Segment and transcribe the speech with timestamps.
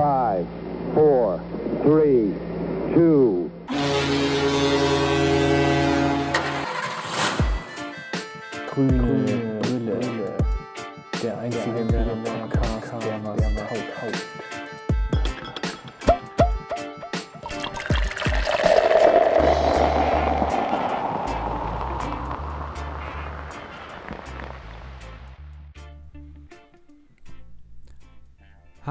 [0.00, 0.46] Five,
[0.94, 1.38] four,
[1.82, 2.32] three,
[2.94, 3.50] two.
[8.70, 10.00] Grüne Brille.
[11.22, 13.36] Der einzige Werder-Podcast, der was
[14.00, 14.29] taugt.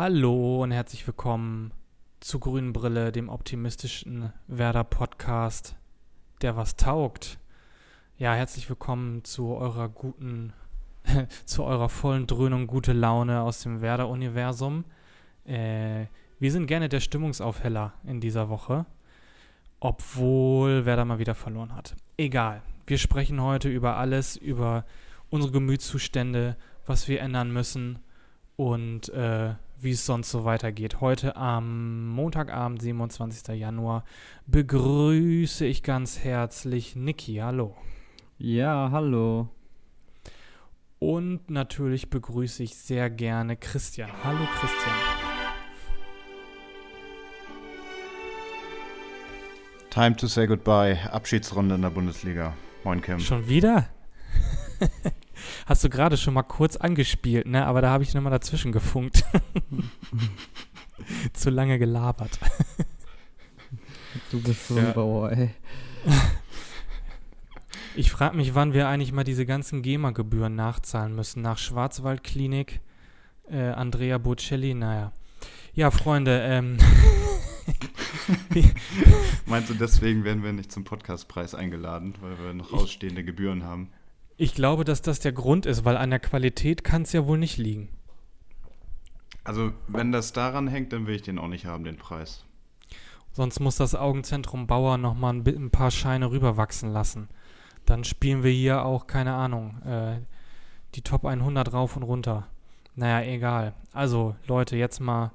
[0.01, 1.73] Hallo und herzlich willkommen
[2.21, 5.75] zu Grünen Brille, dem optimistischen Werder-Podcast,
[6.41, 7.37] der was taugt.
[8.17, 10.53] Ja, herzlich willkommen zu eurer guten,
[11.45, 14.85] zu eurer vollen Dröhnung gute Laune aus dem Werder-Universum.
[15.43, 16.05] Äh,
[16.39, 18.85] wir sind gerne der Stimmungsaufheller in dieser Woche,
[19.81, 21.97] obwohl Werder mal wieder verloren hat.
[22.15, 24.85] Egal, wir sprechen heute über alles, über
[25.29, 26.55] unsere Gemütszustände,
[26.85, 27.99] was wir ändern müssen
[28.55, 31.01] und äh, wie es sonst so weitergeht.
[31.01, 33.55] Heute am Montagabend, 27.
[33.59, 34.03] Januar,
[34.47, 37.35] begrüße ich ganz herzlich Niki.
[37.35, 37.75] Hallo.
[38.37, 39.49] Ja, hallo.
[40.99, 44.09] Und natürlich begrüße ich sehr gerne Christian.
[44.23, 44.95] Hallo Christian.
[49.89, 50.97] Time to say goodbye.
[51.11, 52.53] Abschiedsrunde in der Bundesliga.
[52.83, 53.19] Moin Kim.
[53.19, 53.87] Schon wieder?
[55.65, 57.65] Hast du gerade schon mal kurz angespielt, ne?
[57.65, 59.23] Aber da habe ich nochmal dazwischen gefunkt.
[61.33, 62.39] Zu lange gelabert.
[64.31, 64.87] Du bist so Ja.
[64.87, 65.49] ein Bauer, ey.
[67.95, 71.41] Ich frage mich, wann wir eigentlich mal diese ganzen GEMA-Gebühren nachzahlen müssen.
[71.41, 72.79] Nach Schwarzwaldklinik,
[73.51, 75.11] äh, Andrea Bocelli, naja.
[75.73, 76.77] Ja, Freunde, ähm,
[79.45, 83.63] Meinst du, deswegen werden wir nicht zum Podcastpreis eingeladen, weil wir noch Ich- ausstehende Gebühren
[83.63, 83.89] haben?
[84.39, 87.37] Ich glaube, dass das der Grund ist, weil an der Qualität kann es ja wohl
[87.37, 87.89] nicht liegen.
[89.43, 92.45] Also, wenn das daran hängt, dann will ich den auch nicht haben, den Preis.
[93.33, 97.27] Sonst muss das Augenzentrum Bauer nochmal ein, ein paar Scheine rüberwachsen lassen.
[97.85, 100.19] Dann spielen wir hier auch, keine Ahnung, äh,
[100.95, 102.47] die Top 100 rauf und runter.
[102.95, 103.73] Naja, egal.
[103.91, 105.33] Also, Leute, jetzt mal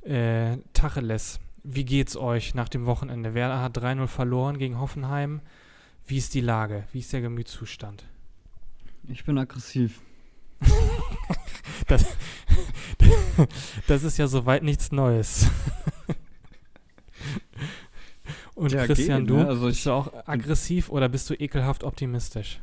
[0.00, 1.40] äh, Tacheles.
[1.62, 3.34] Wie geht's euch nach dem Wochenende?
[3.34, 5.42] Werder hat 3-0 verloren gegen Hoffenheim.
[6.06, 6.84] Wie ist die Lage?
[6.92, 8.06] Wie ist der Gemütszustand?
[9.10, 10.00] Ich bin aggressiv.
[11.86, 12.04] Das,
[13.88, 15.46] das ist ja soweit nichts Neues.
[18.54, 19.48] Und Ja, Christian, geht, du, ne?
[19.48, 22.60] Also bist du auch aggressiv oder bist du ekelhaft optimistisch?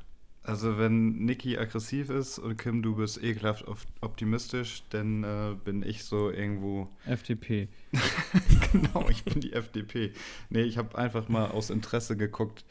[0.47, 5.83] Also, wenn Niki aggressiv ist und Kim, du bist ekelhaft op- optimistisch, dann äh, bin
[5.83, 6.87] ich so irgendwo.
[7.05, 7.67] FDP.
[8.71, 10.13] genau, ich bin die FDP.
[10.49, 12.63] Nee, ich habe einfach mal aus Interesse geguckt,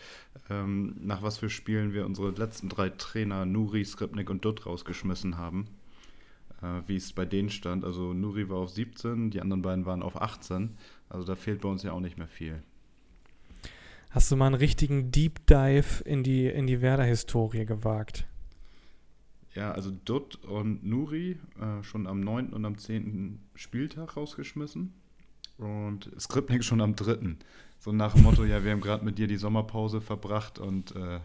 [0.48, 5.36] ähm, nach was für Spielen wir unsere letzten drei Trainer, Nuri, Skripnik und Dutt, rausgeschmissen
[5.36, 5.66] haben.
[6.62, 7.84] Äh, wie es bei denen stand.
[7.84, 10.70] Also, Nuri war auf 17, die anderen beiden waren auf 18.
[11.10, 12.62] Also, da fehlt bei uns ja auch nicht mehr viel.
[14.10, 18.26] Hast du mal einen richtigen Deep Dive in die, in die Werder-Historie gewagt?
[19.54, 22.52] Ja, also Dutt und Nuri äh, schon am 9.
[22.52, 23.40] und am 10.
[23.54, 24.92] Spieltag rausgeschmissen.
[25.58, 27.36] Und Skripnik schon am 3.
[27.78, 31.20] So nach dem Motto, ja, wir haben gerade mit dir die Sommerpause verbracht und äh,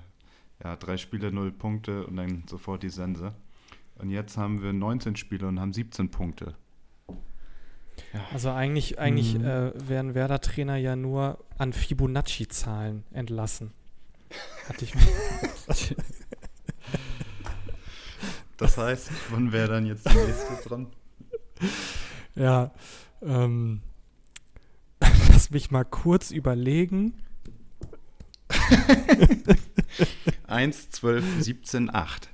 [0.64, 3.34] ja, drei Spiele, null Punkte und dann sofort die Sense.
[3.96, 6.56] Und jetzt haben wir 19 Spiele und haben 17 Punkte.
[8.34, 9.46] Also eigentlich, eigentlich Mhm.
[9.46, 13.72] äh, werden Werder-Trainer ja nur an Fibonacci-Zahlen entlassen.
[14.68, 14.94] Hatte ich
[18.58, 20.88] Das heißt, wann wäre dann jetzt die nächste dran?
[22.36, 22.72] Ja,
[23.22, 23.82] ähm,
[25.30, 27.14] lass mich mal kurz überlegen.
[30.48, 32.30] 1, 12, 17, 8.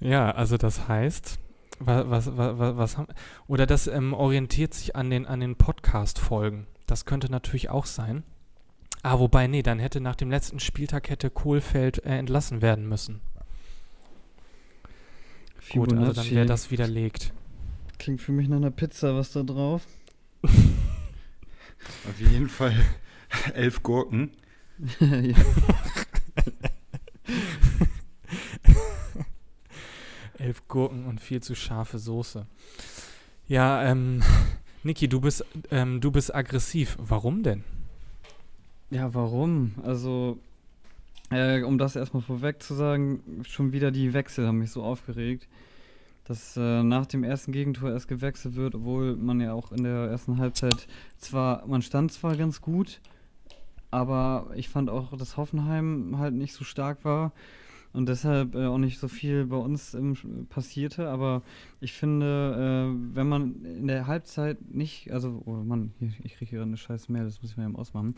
[0.00, 1.38] Ja, also das heißt,
[1.80, 3.08] was, was, was, was haben,
[3.46, 6.66] oder das ähm, orientiert sich an den, an den Podcast-Folgen.
[6.86, 8.22] Das könnte natürlich auch sein.
[9.02, 13.22] Ah, wobei, nee, dann hätte nach dem letzten Spieltag hätte Kohlfeld äh, entlassen werden müssen.
[15.72, 16.34] Gut, also dann Fibonacci.
[16.34, 17.32] wäre das widerlegt.
[17.98, 19.86] Klingt für mich nach einer Pizza, was da drauf?
[20.42, 22.74] Auf jeden Fall
[23.54, 24.32] elf Gurken.
[25.00, 25.36] ja.
[30.40, 32.46] Elf Gurken und viel zu scharfe Soße.
[33.46, 34.22] Ja, ähm,
[34.82, 36.96] Niki, du bist, ähm, du bist aggressiv.
[36.98, 37.64] Warum denn?
[38.90, 39.72] ja, warum?
[39.84, 40.38] Also,
[41.30, 45.48] äh, um das erstmal vorweg zu sagen, schon wieder die Wechsel haben mich so aufgeregt,
[46.24, 50.08] dass äh, nach dem ersten Gegentor erst gewechselt wird, obwohl man ja auch in der
[50.08, 50.86] ersten Halbzeit
[51.18, 53.00] zwar, man stand zwar ganz gut,
[53.90, 57.32] aber ich fand auch, dass Hoffenheim halt nicht so stark war.
[57.92, 60.14] Und deshalb äh, auch nicht so viel bei uns ähm,
[60.48, 61.08] passierte.
[61.08, 61.42] Aber
[61.80, 66.50] ich finde, äh, wenn man in der Halbzeit nicht, also, oh Mann, hier, ich kriege
[66.50, 68.14] hier eine scheiß Mail, das muss ich mir eben ausmachen.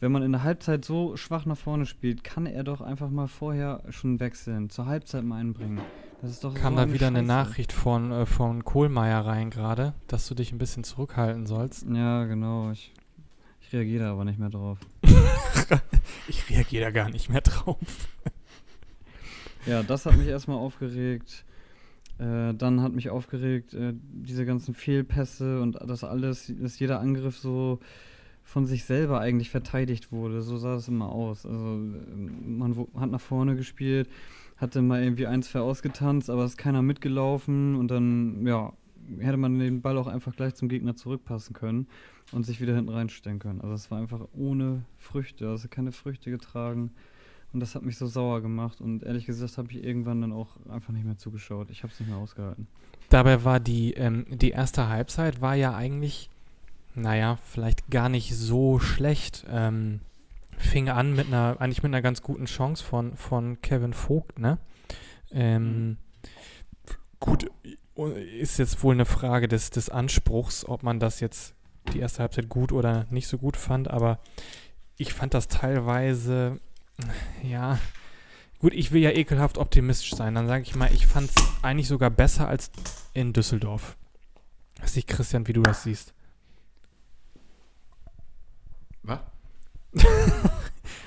[0.00, 3.28] Wenn man in der Halbzeit so schwach nach vorne spielt, kann er doch einfach mal
[3.28, 5.80] vorher schon wechseln, zur Halbzeit mal einbringen.
[6.20, 7.26] Das ist doch Kam so da wieder eine Scheiße.
[7.26, 11.86] Nachricht von, äh, von Kohlmeier rein gerade, dass du dich ein bisschen zurückhalten sollst.
[11.88, 12.72] Ja, genau.
[12.72, 12.92] Ich,
[13.60, 14.78] ich reagiere da aber nicht mehr drauf.
[16.28, 17.78] Ich reagiere da gar nicht mehr drauf.
[19.66, 21.44] Ja, das hat mich erstmal aufgeregt.
[22.18, 27.38] Äh, dann hat mich aufgeregt, äh, diese ganzen Fehlpässe und das alles, dass jeder Angriff
[27.38, 27.78] so
[28.44, 30.42] von sich selber eigentlich verteidigt wurde.
[30.42, 31.46] So sah es immer aus.
[31.46, 34.08] Also ähm, man hat nach vorne gespielt,
[34.56, 38.72] hatte mal irgendwie ein, zwei ausgetanzt, aber ist keiner mitgelaufen und dann, ja,
[39.18, 41.86] hätte man den Ball auch einfach gleich zum Gegner zurückpassen können
[42.32, 43.60] und sich wieder hinten reinstellen können.
[43.60, 46.92] Also es war einfach ohne Früchte, also keine Früchte getragen.
[47.52, 48.80] Und das hat mich so sauer gemacht.
[48.80, 51.70] Und ehrlich gesagt habe ich irgendwann dann auch einfach nicht mehr zugeschaut.
[51.70, 52.66] Ich habe es nicht mehr ausgehalten.
[53.08, 56.30] Dabei war die, ähm, die erste Halbzeit war ja eigentlich,
[56.94, 59.44] naja, vielleicht gar nicht so schlecht.
[59.50, 60.00] Ähm,
[60.56, 64.58] fing an mit einer, eigentlich mit einer ganz guten Chance von, von Kevin Vogt, ne?
[65.30, 65.96] Ähm,
[67.20, 67.50] gut,
[68.38, 71.54] ist jetzt wohl eine Frage des, des Anspruchs, ob man das jetzt
[71.92, 74.18] die erste Halbzeit gut oder nicht so gut fand, aber
[74.96, 76.60] ich fand das teilweise,
[77.42, 77.78] ja,
[78.58, 81.88] gut, ich will ja ekelhaft optimistisch sein, dann sage ich mal, ich fand es eigentlich
[81.88, 82.70] sogar besser als
[83.14, 83.96] in Düsseldorf.
[84.80, 86.12] Weiß nicht, Christian, wie du das siehst.
[89.02, 89.20] Was?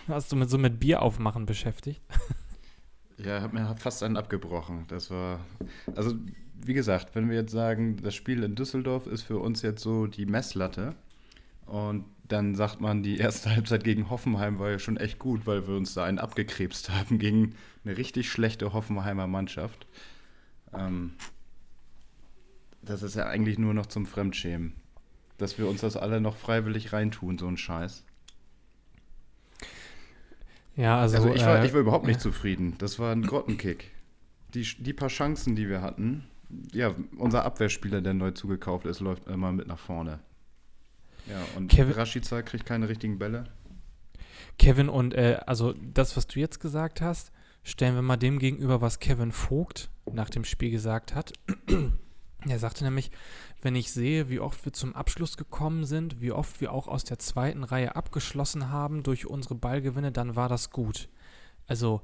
[0.07, 2.01] Hast du mit so mit Bier aufmachen beschäftigt?
[3.17, 4.85] Ja, hat mir fast einen abgebrochen.
[4.87, 5.39] Das war.
[5.95, 6.15] Also,
[6.61, 10.07] wie gesagt, wenn wir jetzt sagen, das Spiel in Düsseldorf ist für uns jetzt so
[10.07, 10.95] die Messlatte.
[11.65, 15.67] Und dann sagt man, die erste Halbzeit gegen Hoffenheim war ja schon echt gut, weil
[15.67, 19.87] wir uns da einen abgekrebst haben gegen eine richtig schlechte Hoffenheimer Mannschaft.
[20.73, 21.13] Ähm,
[22.81, 24.73] das ist ja eigentlich nur noch zum Fremdschämen.
[25.37, 28.05] Dass wir uns das alle noch freiwillig reintun, so ein Scheiß.
[30.75, 32.75] Ja, also, Also, ich, war, äh, ich war überhaupt nicht zufrieden.
[32.77, 33.91] Das war ein Grottenkick.
[34.53, 36.25] Die, die paar Chancen, die wir hatten,
[36.71, 40.19] ja, unser Abwehrspieler, der neu zugekauft ist, läuft immer mit nach vorne.
[41.27, 43.45] Ja, und Kevin- Rashica kriegt keine richtigen Bälle.
[44.57, 47.31] Kevin und äh, also das, was du jetzt gesagt hast,
[47.63, 51.33] stellen wir mal dem gegenüber, was Kevin Vogt nach dem Spiel gesagt hat.
[52.47, 53.11] er sagte nämlich,
[53.61, 57.03] wenn ich sehe, wie oft wir zum Abschluss gekommen sind, wie oft wir auch aus
[57.03, 61.09] der zweiten Reihe abgeschlossen haben durch unsere Ballgewinne, dann war das gut.
[61.67, 62.01] Also,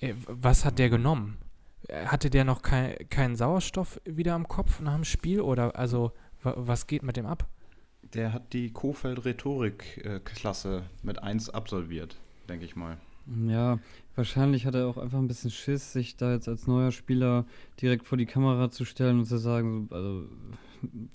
[0.00, 1.38] äh, was hat der genommen?
[2.06, 5.40] Hatte der noch kein, keinen Sauerstoff wieder am Kopf nach dem Spiel?
[5.40, 6.12] Oder also,
[6.42, 7.46] wa- was geht mit dem ab?
[8.14, 12.16] Der hat die Kofeld-Rhetorik-Klasse mit 1 absolviert,
[12.48, 12.98] denke ich mal.
[13.46, 13.78] Ja,
[14.16, 17.46] wahrscheinlich hat er auch einfach ein bisschen Schiss, sich da jetzt als neuer Spieler
[17.80, 20.24] direkt vor die Kamera zu stellen und zu sagen, so, also,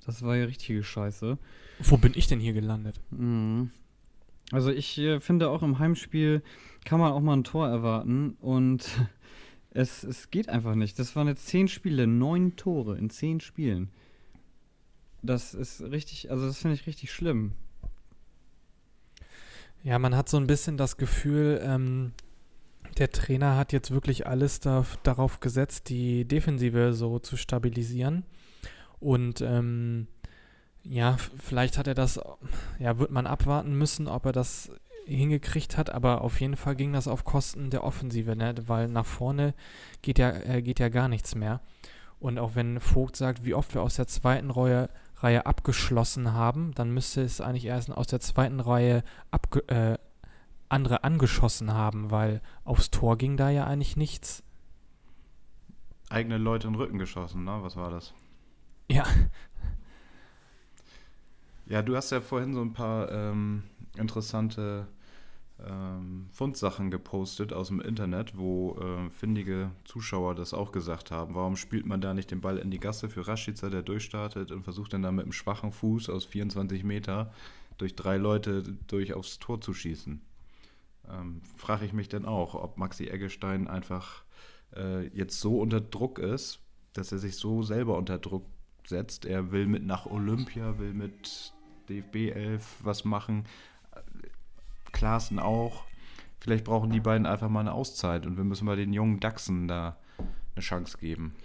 [0.05, 1.37] das war ja richtige Scheiße.
[1.79, 3.01] Wo bin ich denn hier gelandet?
[3.11, 3.71] Mhm.
[4.51, 6.41] Also ich äh, finde auch im Heimspiel
[6.85, 8.87] kann man auch mal ein Tor erwarten und
[9.71, 10.97] es, es geht einfach nicht.
[10.99, 13.89] Das waren jetzt zehn Spiele, neun Tore in zehn Spielen.
[15.27, 17.53] Das ist richtig, also das finde ich richtig schlimm.
[19.83, 22.13] Ja, man hat so ein bisschen das Gefühl, ähm,
[22.97, 28.25] der Trainer hat jetzt wirklich alles da, darauf gesetzt, die Defensive so zu stabilisieren.
[28.99, 30.07] Und ähm,
[30.83, 32.19] ja, vielleicht hat er das,
[32.79, 34.71] ja, wird man abwarten müssen, ob er das
[35.05, 38.55] hingekriegt hat, aber auf jeden Fall ging das auf Kosten der Offensive, ne?
[38.65, 39.53] weil nach vorne
[40.01, 41.61] geht ja, äh, geht ja gar nichts mehr.
[42.19, 46.73] Und auch wenn Vogt sagt, wie oft wir aus der zweiten Reihe, Reihe abgeschlossen haben,
[46.73, 49.03] dann müsste es eigentlich erst aus der zweiten Reihe
[49.67, 49.97] äh,
[50.69, 54.43] andere angeschossen haben, weil aufs Tor ging da ja eigentlich nichts.
[56.09, 57.59] Eigene Leute in den Rücken geschossen, ne?
[57.61, 58.13] Was war das?
[58.89, 59.05] Ja.
[61.65, 63.63] Ja, du hast ja vorhin so ein paar ähm,
[63.97, 64.87] interessante
[65.65, 71.33] ähm, Fundsachen gepostet aus dem Internet, wo äh, findige Zuschauer das auch gesagt haben.
[71.33, 74.63] Warum spielt man da nicht den Ball in die Gasse für Rashica, der durchstartet und
[74.63, 77.33] versucht dann da mit einem schwachen Fuß aus 24 Meter
[77.77, 80.21] durch drei Leute durch aufs Tor zu schießen?
[81.09, 84.23] Ähm, Frage ich mich dann auch, ob Maxi Eggestein einfach
[84.75, 86.59] äh, jetzt so unter Druck ist,
[86.93, 88.45] dass er sich so selber unter Druck
[88.85, 89.25] setzt.
[89.25, 91.53] Er will mit nach Olympia, will mit
[91.89, 93.45] DFB 11 was machen.
[94.91, 95.83] Klaassen auch.
[96.39, 99.67] Vielleicht brauchen die beiden einfach mal eine Auszeit und wir müssen bei den jungen Dachsen
[99.67, 99.97] da
[100.55, 101.35] eine Chance geben.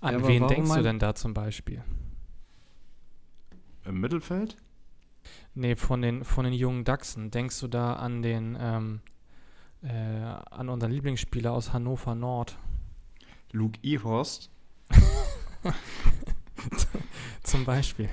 [0.00, 1.82] An Ja, wen denkst du denn da zum Beispiel?
[3.84, 4.56] Im Mittelfeld?
[5.54, 7.30] Nee, von den, von den jungen Dachsen.
[7.30, 9.00] Denkst du da an den, ähm,
[9.82, 12.56] äh, an unseren Lieblingsspieler aus Hannover Nord.
[13.52, 14.50] Luke Ehorst.
[17.42, 18.08] Zum Beispiel.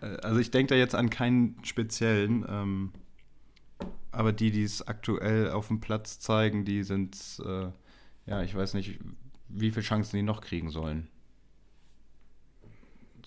[0.00, 2.92] Äh, Also ich denke da jetzt an keinen speziellen, ähm,
[4.16, 7.68] aber die, die es aktuell auf dem Platz zeigen, die sind, äh,
[8.26, 8.98] ja, ich weiß nicht,
[9.48, 11.08] wie viele Chancen die noch kriegen sollen.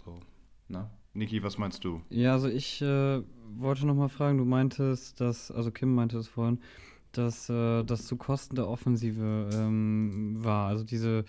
[0.03, 0.19] So,
[0.67, 0.89] na?
[1.13, 2.01] Niki, was meinst du?
[2.09, 3.21] Ja, also ich äh,
[3.55, 6.59] wollte noch mal fragen, du meintest, dass, also Kim meinte es vorhin,
[7.11, 10.67] dass äh, das zu Kosten der Offensive ähm, war.
[10.67, 11.25] Also diese,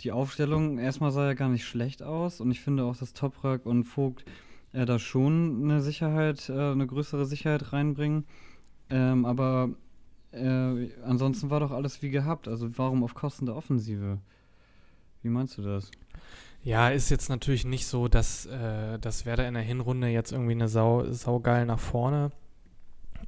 [0.00, 3.66] die Aufstellung, erstmal sah ja gar nicht schlecht aus und ich finde auch, dass Toprak
[3.66, 4.24] und Vogt
[4.72, 8.24] äh, da schon eine Sicherheit, äh, eine größere Sicherheit reinbringen.
[8.90, 9.70] Ähm, aber
[10.32, 12.48] äh, ansonsten war doch alles wie gehabt.
[12.48, 14.18] Also warum auf Kosten der Offensive?
[15.22, 15.90] Wie meinst du das?
[16.62, 20.52] Ja, ist jetzt natürlich nicht so, dass, äh, dass Werder in der Hinrunde jetzt irgendwie
[20.52, 22.32] eine Sau, saugeil nach vorne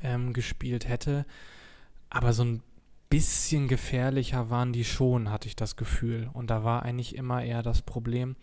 [0.03, 1.25] ähm, gespielt hätte.
[2.11, 2.63] Aber so ein
[3.11, 6.31] bisschen gefährlicher waren die schon, hatte ich das Gefühl.
[6.33, 8.37] Und da war eigentlich immer eher das Problem,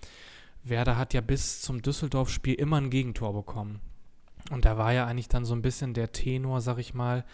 [0.64, 3.82] Werder hat ja bis zum Düsseldorf-Spiel immer ein Gegentor bekommen.
[4.52, 7.26] Und da war ja eigentlich dann so ein bisschen der Tenor, sag ich mal,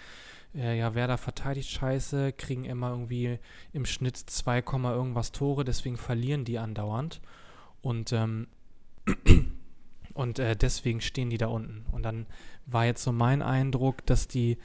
[0.56, 3.40] äh, ja, Werder verteidigt scheiße, kriegen immer irgendwie
[3.74, 4.64] im Schnitt 2,
[4.94, 7.22] irgendwas Tore, deswegen verlieren die andauernd.
[7.82, 8.48] Und, ähm,
[10.14, 11.86] und äh, deswegen stehen die da unten.
[11.92, 12.26] Und dann
[12.66, 14.58] war jetzt so mein Eindruck, dass die,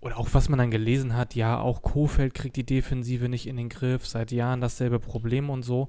[0.00, 3.56] oder auch was man dann gelesen hat, ja, auch Kofeld kriegt die Defensive nicht in
[3.56, 5.88] den Griff, seit Jahren dasselbe Problem und so.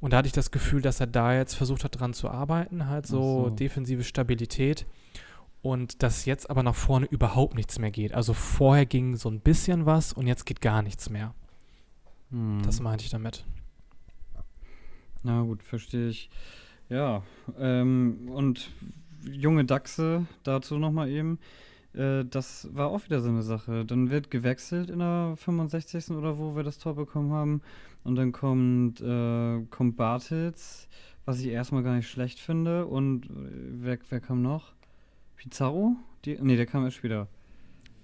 [0.00, 2.86] Und da hatte ich das Gefühl, dass er da jetzt versucht hat, dran zu arbeiten,
[2.86, 3.50] halt so, so.
[3.50, 4.86] defensive Stabilität.
[5.66, 8.14] Und dass jetzt aber nach vorne überhaupt nichts mehr geht.
[8.14, 11.34] Also vorher ging so ein bisschen was und jetzt geht gar nichts mehr.
[12.30, 12.62] Hm.
[12.64, 13.44] Das meinte ich damit.
[15.24, 16.30] Na gut, verstehe ich.
[16.88, 17.24] Ja,
[17.58, 18.70] ähm, und
[19.28, 21.40] junge Dachse, dazu nochmal eben.
[21.94, 23.84] Äh, das war auch wieder so eine Sache.
[23.84, 26.10] Dann wird gewechselt in der 65.
[26.10, 27.60] oder wo wir das Tor bekommen haben.
[28.04, 30.86] Und dann kommt, äh, kommt Bartels,
[31.24, 32.86] was ich erstmal gar nicht schlecht finde.
[32.86, 33.30] Und äh,
[33.82, 34.75] wer, wer kam noch?
[35.36, 35.96] Pizarro?
[36.24, 37.28] Die, nee, der kam erst später.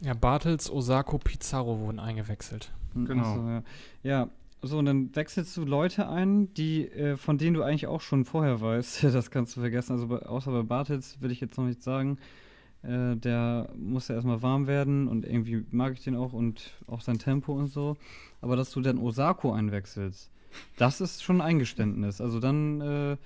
[0.01, 2.73] Ja, Bartels, Osako, Pizarro wurden eingewechselt.
[2.95, 3.23] Genau.
[3.23, 3.63] Ach so, ja.
[4.03, 4.29] ja,
[4.65, 8.25] so, und dann wechselst du Leute ein, die, äh, von denen du eigentlich auch schon
[8.25, 9.03] vorher weißt.
[9.13, 9.93] Das kannst du vergessen.
[9.93, 12.19] Also bei, außer bei Bartels will ich jetzt noch nicht sagen.
[12.83, 17.01] Äh, der muss ja erstmal warm werden und irgendwie mag ich den auch und auch
[17.01, 17.97] sein Tempo und so.
[18.41, 20.31] Aber dass du dann Osako einwechselst,
[20.77, 22.21] das ist schon ein Eingeständnis.
[22.21, 23.17] Also dann, äh,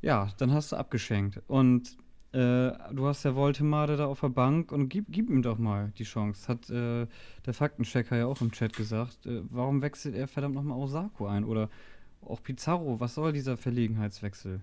[0.00, 1.42] ja, dann hast du abgeschenkt.
[1.46, 1.96] Und
[2.34, 5.92] äh, du hast ja Voltemade da auf der Bank und gib, gib ihm doch mal
[5.98, 6.48] die Chance.
[6.48, 7.06] Hat äh,
[7.46, 9.24] der Faktenchecker ja auch im Chat gesagt.
[9.26, 11.44] Äh, warum wechselt er verdammt nochmal Osako ein?
[11.44, 11.70] Oder
[12.22, 14.60] auch Pizarro, was soll dieser Verlegenheitswechsel?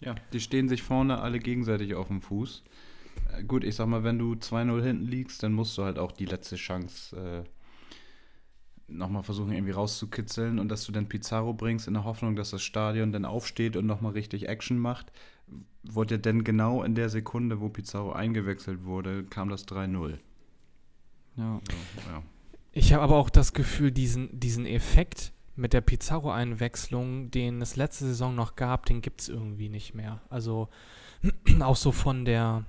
[0.00, 2.64] Ja, die stehen sich vorne alle gegenseitig auf dem Fuß.
[3.38, 6.10] Äh, gut, ich sag mal, wenn du 2-0 hinten liegst, dann musst du halt auch
[6.10, 7.48] die letzte Chance äh,
[8.96, 12.62] nochmal versuchen, irgendwie rauszukitzeln und dass du dann Pizarro bringst in der Hoffnung, dass das
[12.62, 15.12] Stadion dann aufsteht und nochmal richtig Action macht.
[15.82, 20.18] Wurde denn genau in der Sekunde, wo Pizarro eingewechselt wurde, kam das 3-0.
[21.36, 21.60] Ja.
[21.64, 22.22] So, ja.
[22.72, 28.06] Ich habe aber auch das Gefühl, diesen, diesen Effekt mit der Pizarro-Einwechslung, den es letzte
[28.06, 30.22] Saison noch gab, den gibt es irgendwie nicht mehr.
[30.30, 30.68] Also
[31.60, 32.64] auch so von der,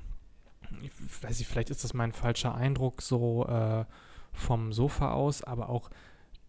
[0.82, 0.92] ich
[1.24, 3.86] weiß nicht, vielleicht ist das mein falscher Eindruck, so äh,
[4.34, 5.90] vom Sofa aus, aber auch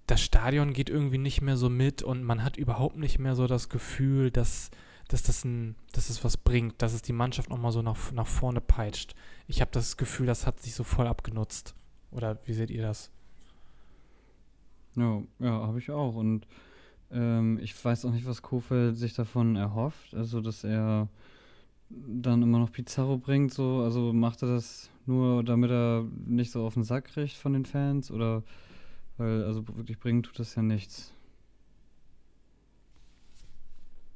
[0.07, 3.47] das Stadion geht irgendwie nicht mehr so mit und man hat überhaupt nicht mehr so
[3.47, 4.71] das Gefühl, dass,
[5.09, 8.27] dass, das, ein, dass es was bringt, dass es die Mannschaft nochmal so nach, nach
[8.27, 9.15] vorne peitscht.
[9.47, 11.75] Ich habe das Gefühl, das hat sich so voll abgenutzt.
[12.11, 13.11] Oder wie seht ihr das?
[14.97, 16.15] Ja, ja, habe ich auch.
[16.15, 16.47] Und
[17.11, 20.15] ähm, ich weiß auch nicht, was Kofeld sich davon erhofft.
[20.15, 21.09] Also, dass er
[21.91, 23.81] dann immer noch Pizarro bringt, so.
[23.83, 27.65] Also macht er das nur, damit er nicht so auf den Sack kriegt von den
[27.65, 28.11] Fans?
[28.11, 28.43] Oder
[29.17, 31.13] weil, also wirklich bringen tut das ja nichts.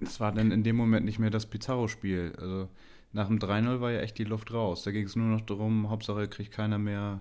[0.00, 2.34] Es war dann in dem Moment nicht mehr das Pizarro-Spiel.
[2.38, 2.68] Also
[3.12, 4.84] nach dem 3-0 war ja echt die Luft raus.
[4.84, 7.20] Da ging es nur noch darum, Hauptsache kriegt keiner mehr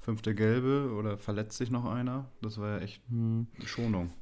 [0.00, 2.26] fünfte Gelbe oder verletzt sich noch einer.
[2.42, 3.46] Das war ja echt Hm.
[3.64, 4.12] Schonung.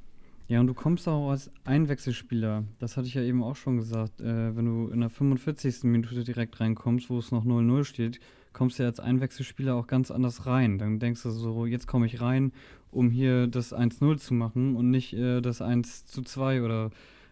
[0.47, 2.65] Ja, und du kommst auch als Einwechselspieler.
[2.77, 4.21] Das hatte ich ja eben auch schon gesagt.
[4.21, 5.83] Äh, wenn du in der 45.
[5.85, 8.19] Minute direkt reinkommst, wo es noch 0-0 steht,
[8.55, 10.79] kommst du ja als Einwechselspieler auch ganz anders rein.
[10.79, 12.53] Dann denkst du so, jetzt komme ich rein,
[12.89, 16.89] um hier das 1-0 zu machen und nicht äh, das 1-2 oder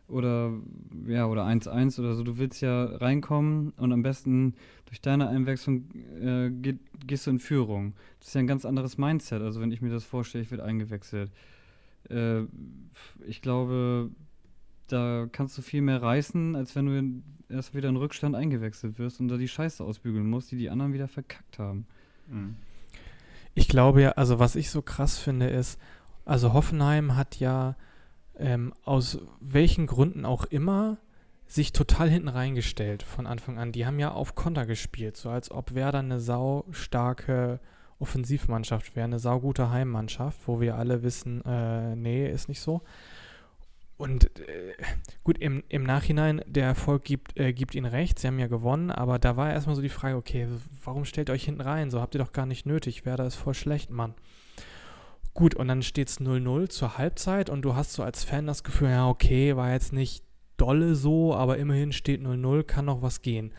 [0.09, 0.51] oder
[1.07, 2.23] ja oder 1-1 oder so.
[2.23, 4.53] Du willst ja reinkommen und am besten
[4.85, 5.89] durch deine Einwechslung
[6.21, 7.93] äh, geht, gehst du in Führung.
[8.19, 9.41] Das ist ja ein ganz anderes Mindset.
[9.41, 11.31] Also wenn ich mir das vorstelle, ich werde eingewechselt.
[12.09, 12.41] Äh,
[13.25, 14.11] ich glaube,
[14.87, 19.19] da kannst du viel mehr reißen, als wenn du erst wieder in Rückstand eingewechselt wirst
[19.19, 21.85] und da die Scheiße ausbügeln musst, die die anderen wieder verkackt haben.
[22.27, 22.55] Mhm.
[23.55, 25.79] Ich glaube ja, also was ich so krass finde ist,
[26.25, 27.75] also Hoffenheim hat ja
[28.37, 30.97] ähm, aus welchen Gründen auch immer
[31.45, 33.71] sich total hinten reingestellt von Anfang an.
[33.71, 37.59] Die haben ja auf Konter gespielt, so als ob Werder eine saustarke
[37.99, 42.81] Offensivmannschaft wäre, eine saugute Heimmannschaft, wo wir alle wissen, äh, nee, ist nicht so.
[44.03, 44.74] Und äh,
[45.24, 48.91] gut, im, im Nachhinein, der Erfolg gibt, äh, gibt ihnen recht, sie haben ja gewonnen,
[48.91, 50.45] aber da war erstmal so die Frage, okay,
[50.83, 51.89] warum stellt ihr euch hinten rein?
[51.89, 54.13] So habt ihr doch gar nicht nötig, Werder ist voll schlecht, Mann.
[55.33, 58.65] Gut, und dann steht es 0-0 zur Halbzeit und du hast so als Fan das
[58.65, 60.25] Gefühl, ja, okay, war jetzt nicht
[60.57, 63.51] dolle so, aber immerhin steht 0-0, kann noch was gehen.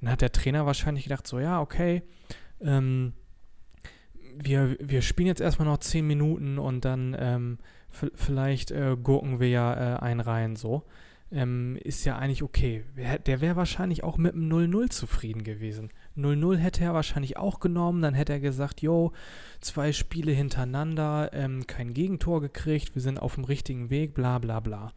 [0.00, 2.02] Und dann hat der Trainer wahrscheinlich gedacht, so, ja, okay,
[2.60, 3.12] ähm,
[4.36, 7.58] wir, wir spielen jetzt erstmal noch 10 Minuten und dann ähm,
[8.14, 10.84] vielleicht äh, gurken wir ja äh, einen rein so.
[11.32, 12.84] Ähm, ist ja eigentlich okay.
[13.26, 15.90] Der wäre wahrscheinlich auch mit einem 0-0 zufrieden gewesen.
[16.16, 19.12] 0-0 hätte er wahrscheinlich auch genommen, dann hätte er gesagt, yo,
[19.60, 24.60] zwei Spiele hintereinander, ähm, kein Gegentor gekriegt, wir sind auf dem richtigen Weg, bla bla
[24.60, 24.92] bla.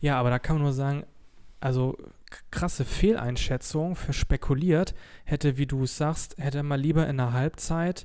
[0.00, 1.04] Ja, aber da kann man nur sagen,
[1.64, 1.96] also
[2.50, 4.94] krasse Fehleinschätzung, verspekuliert,
[5.24, 8.04] hätte, wie du es sagst, hätte mal lieber in der Halbzeit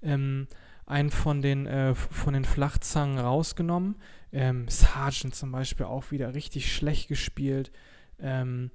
[0.00, 0.46] ähm,
[0.86, 3.96] einen von den, äh, von den Flachzangen rausgenommen.
[4.32, 7.72] Ähm, Sargent zum Beispiel auch wieder richtig schlecht gespielt.
[8.20, 8.70] Ähm,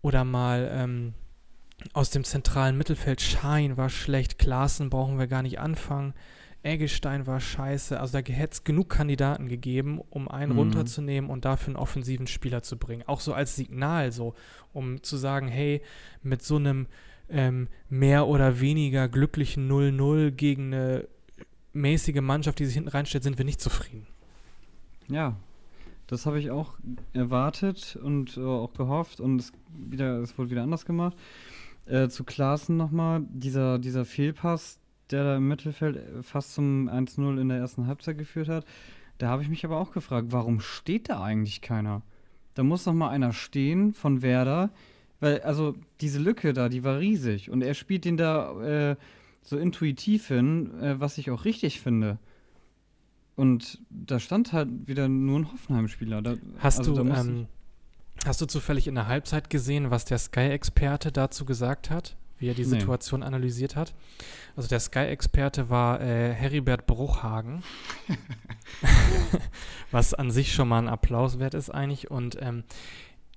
[0.00, 1.14] oder mal ähm,
[1.92, 4.40] aus dem zentralen Mittelfeld Schein war schlecht.
[4.40, 6.14] Klaassen brauchen wir gar nicht anfangen.
[6.62, 7.98] Eggestein war scheiße.
[7.98, 10.58] Also da hätte es genug Kandidaten gegeben, um einen mhm.
[10.58, 13.02] runterzunehmen und dafür einen offensiven Spieler zu bringen.
[13.06, 14.34] Auch so als Signal, so,
[14.72, 15.82] um zu sagen, hey,
[16.22, 16.86] mit so einem
[17.28, 21.08] ähm, mehr oder weniger glücklichen 0-0 gegen eine
[21.72, 24.06] mäßige Mannschaft, die sich hinten reinstellt, sind wir nicht zufrieden.
[25.08, 25.36] Ja,
[26.06, 26.74] das habe ich auch
[27.12, 31.16] erwartet und äh, auch gehofft und es, wieder, es wurde wieder anders gemacht.
[31.86, 34.78] Äh, zu Klaassen nochmal, dieser, dieser Fehlpass,
[35.12, 38.64] der da im Mittelfeld äh, fast zum 1-0 in der ersten Halbzeit geführt hat,
[39.18, 42.02] da habe ich mich aber auch gefragt, warum steht da eigentlich keiner?
[42.54, 44.70] Da muss noch mal einer stehen von Werder,
[45.20, 48.96] weil, also, diese Lücke da, die war riesig und er spielt den da äh,
[49.42, 52.18] so intuitiv hin, äh, was ich auch richtig finde.
[53.36, 56.22] Und da stand halt wieder nur ein Hoffenheim-Spieler.
[56.58, 57.46] Hast also, du, ähm,
[58.24, 62.54] Hast du zufällig in der Halbzeit gesehen, was der Sky-Experte dazu gesagt hat, wie er
[62.54, 62.80] die nee.
[62.80, 63.94] Situation analysiert hat?
[64.56, 67.62] Also der Sky-Experte war äh, Heribert Bruchhagen,
[69.90, 72.10] was an sich schon mal ein Applaus wert ist eigentlich.
[72.10, 72.64] Und ähm,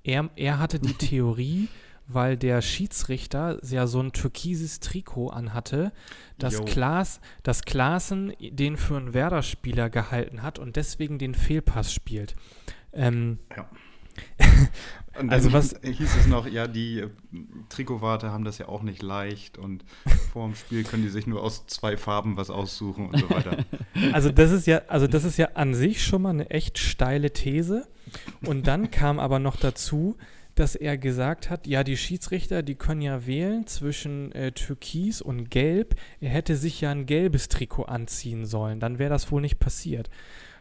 [0.04, 1.70] er, er hatte die Theorie,
[2.08, 5.92] weil der Schiedsrichter ja so ein türkises Trikot anhatte,
[6.38, 12.36] dass, Klaas, dass Klaassen den für einen Werder-Spieler gehalten hat und deswegen den Fehlpass spielt.
[12.92, 13.70] Ähm, ja.
[15.20, 17.10] Und also was hieß es noch, ja, die äh,
[17.70, 19.86] Trikotwarte haben das ja auch nicht leicht und
[20.34, 23.58] vor dem Spiel können die sich nur aus zwei Farben was aussuchen und so weiter.
[24.12, 27.32] Also das ist ja, also das ist ja an sich schon mal eine echt steile
[27.32, 27.88] These.
[28.46, 30.18] Und dann kam aber noch dazu,
[30.54, 35.50] dass er gesagt hat, ja, die Schiedsrichter, die können ja wählen zwischen äh, Türkis und
[35.50, 35.96] Gelb.
[36.22, 38.80] Er hätte sich ja ein gelbes Trikot anziehen sollen.
[38.80, 40.10] Dann wäre das wohl nicht passiert.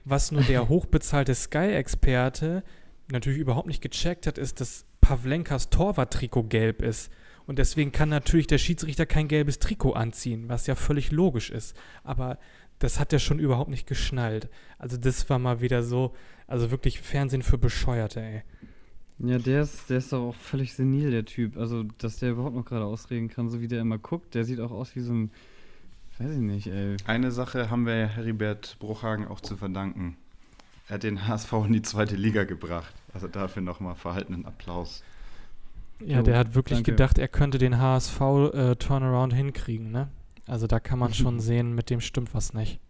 [0.05, 2.65] Was nur der hochbezahlte Sky-Experte
[3.11, 7.11] natürlich überhaupt nicht gecheckt hat, ist, dass Pavlenkas Torwart-Trikot gelb ist.
[7.47, 11.77] Und deswegen kann natürlich der Schiedsrichter kein gelbes Trikot anziehen, was ja völlig logisch ist.
[12.03, 12.39] Aber
[12.79, 14.49] das hat er schon überhaupt nicht geschnallt.
[14.79, 16.15] Also das war mal wieder so,
[16.47, 18.43] also wirklich Fernsehen für Bescheuerte, ey.
[19.19, 21.57] Ja, der ist, der ist doch auch völlig senil, der Typ.
[21.57, 24.59] Also, dass der überhaupt noch gerade ausreden kann, so wie der immer guckt, der sieht
[24.59, 25.31] auch aus wie so ein,
[26.19, 26.97] weiß ich nicht, ey.
[27.05, 30.17] Eine Sache haben wir Heribert Bruchhagen auch zu verdanken.
[30.89, 32.95] Er hat den HSV in die zweite Liga gebracht.
[33.13, 35.03] Also dafür nochmal verhaltenen Applaus.
[36.01, 36.93] Ja, der hat wirklich danke.
[36.93, 40.09] gedacht, er könnte den HSV äh, Turnaround hinkriegen, ne?
[40.47, 42.81] Also da kann man schon sehen, mit dem stimmt was nicht.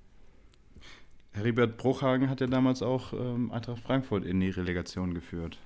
[1.32, 5.58] Heribert Bruchhagen hat ja damals auch ähm, Eintracht Frankfurt in die Relegation geführt.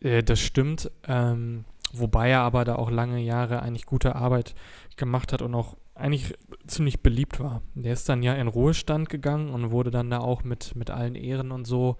[0.00, 0.90] Äh, das stimmt.
[1.06, 4.54] Ähm, wobei er aber da auch lange Jahre eigentlich gute Arbeit
[4.96, 6.34] gemacht hat und auch eigentlich
[6.66, 7.62] ziemlich beliebt war.
[7.74, 11.14] Der ist dann ja in Ruhestand gegangen und wurde dann da auch mit, mit allen
[11.14, 11.96] Ehren und so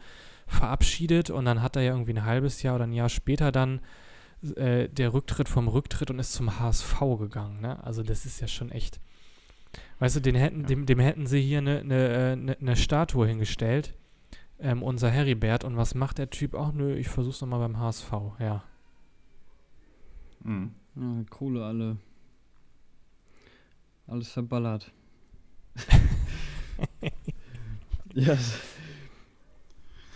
[0.46, 3.80] verabschiedet und dann hat er ja irgendwie ein halbes Jahr oder ein Jahr später dann
[4.56, 7.60] äh, der Rücktritt vom Rücktritt und ist zum HSV gegangen.
[7.60, 7.82] Ne?
[7.82, 9.00] Also das ist ja schon echt.
[10.00, 10.66] Weißt du, den hätten, ja.
[10.66, 13.94] dem, dem hätten sie hier eine ne, ne, ne Statue hingestellt,
[14.58, 15.64] ähm, unser Heribert.
[15.64, 16.54] Und was macht der Typ?
[16.54, 18.64] Auch nö, ich versuch's nochmal beim HSV, ja.
[20.42, 20.72] Mhm.
[20.96, 21.96] Ja, Kohle alle.
[24.14, 24.92] Alles verballert.
[28.14, 28.38] ja.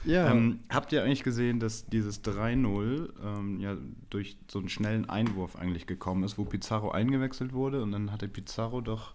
[0.04, 0.30] Ja.
[0.30, 3.76] Ähm, habt ihr eigentlich gesehen, dass dieses 3-0 ähm, ja
[4.08, 8.28] durch so einen schnellen Einwurf eigentlich gekommen ist, wo Pizarro eingewechselt wurde und dann hatte
[8.28, 9.14] Pizarro doch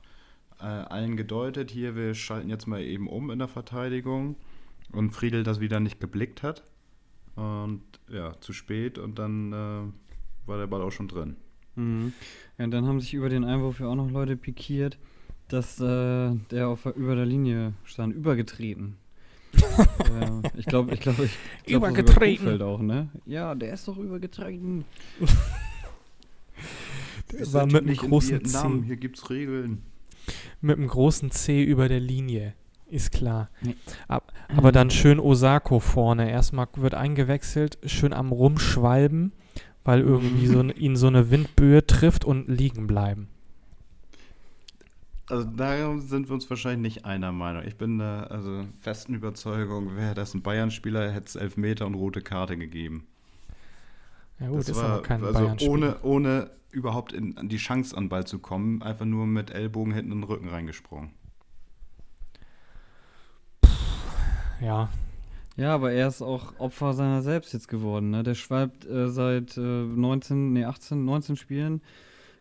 [0.59, 4.35] äh, allen gedeutet, hier, wir schalten jetzt mal eben um in der Verteidigung
[4.91, 6.61] und Friedel das wieder nicht geblickt hat
[7.35, 11.37] und ja, zu spät und dann äh, war der Ball auch schon drin.
[11.75, 12.13] Mhm.
[12.57, 14.97] Ja, und dann haben sich über den Einwurf ja auch noch Leute pikiert,
[15.47, 18.97] dass äh, der auf, über der Linie stand, übergetreten.
[19.53, 22.45] ja, ich glaube, ich glaube, ich glaub, Übergetreten.
[22.45, 23.09] Kofeld auch, ne?
[23.25, 24.85] Ja, der ist doch übergetreten.
[27.31, 28.67] Der war mit einem großen C.
[28.85, 29.81] Hier gibt's Regeln.
[30.61, 32.53] Mit einem großen C über der Linie.
[32.87, 33.49] Ist klar.
[33.61, 33.75] Nee.
[34.07, 36.29] Ab, aber dann schön Osako vorne.
[36.29, 39.31] Erstmal wird eingewechselt, schön am Rumschwalben,
[39.83, 43.27] weil irgendwie so, ihn so eine Windböe trifft und liegen bleiben.
[45.29, 47.63] Also da sind wir uns wahrscheinlich nicht einer Meinung.
[47.65, 52.21] Ich bin da also festen Überzeugung, wäre das ein Bayern-Spieler, hätte es Elfmeter und rote
[52.21, 53.07] Karte gegeben.
[54.39, 57.95] Ja gut, das ist war aber kein also ohne, ohne überhaupt in, an die Chance
[57.95, 61.11] an den Ball zu kommen, einfach nur mit Ellbogen hinten in den Rücken reingesprungen.
[64.59, 64.89] Ja,
[65.55, 68.23] Ja, aber er ist auch Opfer seiner selbst jetzt geworden, ne?
[68.23, 71.81] Der schwalbt äh, seit äh, 19, nee, 18, 19 Spielen,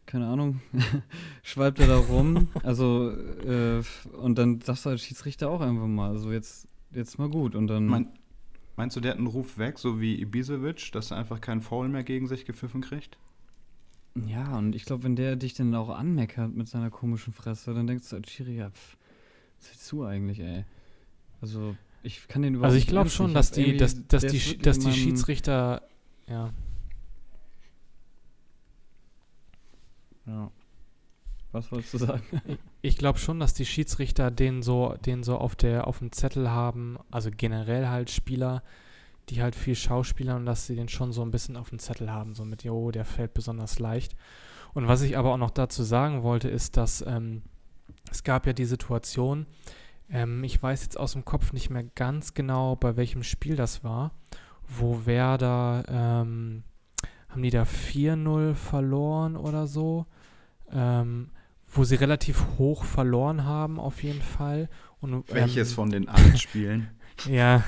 [0.07, 0.61] keine Ahnung,
[1.43, 2.49] schwalbt er da rum.
[2.63, 3.83] also, äh,
[4.17, 7.55] und dann sagst du als Schiedsrichter auch einfach mal, also jetzt, jetzt mal gut.
[7.55, 7.87] Und dann.
[7.87, 8.09] Mein,
[8.77, 11.89] meinst du, der hat einen Ruf weg, so wie Ibisevic, dass er einfach keinen Foul
[11.91, 13.19] mehr gegen sich gepfiffen kriegt?
[14.27, 17.87] Ja, und ich glaube, wenn der dich dann auch anmeckert mit seiner komischen Fresse, dann
[17.87, 18.97] denkst du als Schiri, ja, pff,
[19.59, 20.65] was willst du eigentlich, ey?
[21.41, 24.79] Also, ich kann den überhaupt also ich glaube schon, dass die, dass, dass die, dass
[24.79, 25.83] die Schiedsrichter,
[26.29, 26.53] ja,
[30.27, 30.51] Ja.
[31.53, 32.23] Was wolltest du sagen?
[32.85, 36.51] Ich glaube schon, dass die Schiedsrichter den so, den so auf der, auf dem Zettel
[36.51, 38.65] haben, also generell halt Spieler,
[39.29, 42.11] die halt viel Schauspieler und dass sie den schon so ein bisschen auf dem Zettel
[42.11, 44.17] haben, so mit, jo, der fällt besonders leicht.
[44.75, 47.43] Und was ich aber auch noch dazu sagen wollte, ist, dass ähm,
[48.11, 49.47] es gab ja die Situation,
[50.11, 53.85] ähm, ich weiß jetzt aus dem Kopf nicht mehr ganz genau, bei welchem Spiel das
[53.85, 54.13] war,
[54.67, 56.65] wo Werder, ähm,
[57.29, 60.07] haben die da 4-0 verloren oder so?
[60.71, 61.31] Ähm,
[61.75, 64.69] wo sie relativ hoch verloren haben, auf jeden Fall.
[65.01, 66.89] Und, Welches ähm, von den acht Spielen?
[67.29, 67.63] Ja,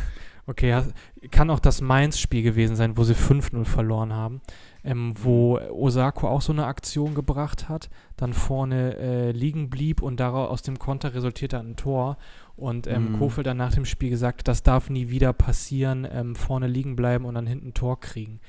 [0.46, 0.82] okay.
[1.30, 4.40] Kann auch das Mainz-Spiel gewesen sein, wo sie 5-0 verloren haben.
[4.86, 10.20] Ähm, wo Osako auch so eine Aktion gebracht hat, dann vorne äh, liegen blieb und
[10.20, 12.18] daraus aus dem Konter resultierte ein Tor.
[12.56, 13.18] Und ähm, Mhm.
[13.18, 17.24] Kofeld dann nach dem Spiel gesagt, das darf nie wieder passieren, ähm, vorne liegen bleiben
[17.24, 18.40] und dann hinten ein Tor kriegen.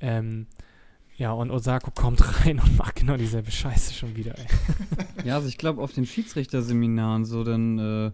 [0.00, 0.46] Ähm,
[1.16, 4.34] ja, und Osako kommt rein und macht genau dieselbe Scheiße schon wieder.
[4.36, 4.46] Ey.
[5.24, 8.10] Ja, also ich glaube, auf den Schiedsrichterseminaren so, dann, äh,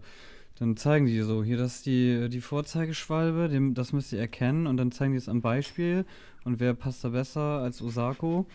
[0.59, 4.67] dann zeigen die so, hier, das ist die, die Vorzeigeschwalbe, dem, das müsst ihr erkennen
[4.67, 6.05] und dann zeigen die es am Beispiel
[6.43, 8.45] und wer passt da besser als Osako.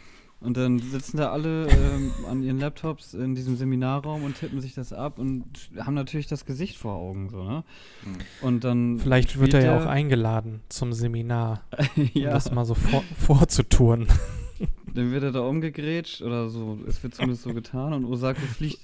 [0.41, 4.73] Und dann sitzen da alle ähm, an ihren Laptops in diesem Seminarraum und tippen sich
[4.73, 5.45] das ab und
[5.79, 7.65] haben natürlich das Gesicht vor Augen, so, ne?
[8.05, 8.17] Hm.
[8.43, 9.01] Und dann.
[9.01, 11.63] Vielleicht wird er ja auch eingeladen zum Seminar,
[11.97, 14.07] um ja, das mal so vor, vorzutun.
[14.95, 18.79] dann wird er da umgegrätscht oder so, es wird zumindest so getan und Osako fliegt,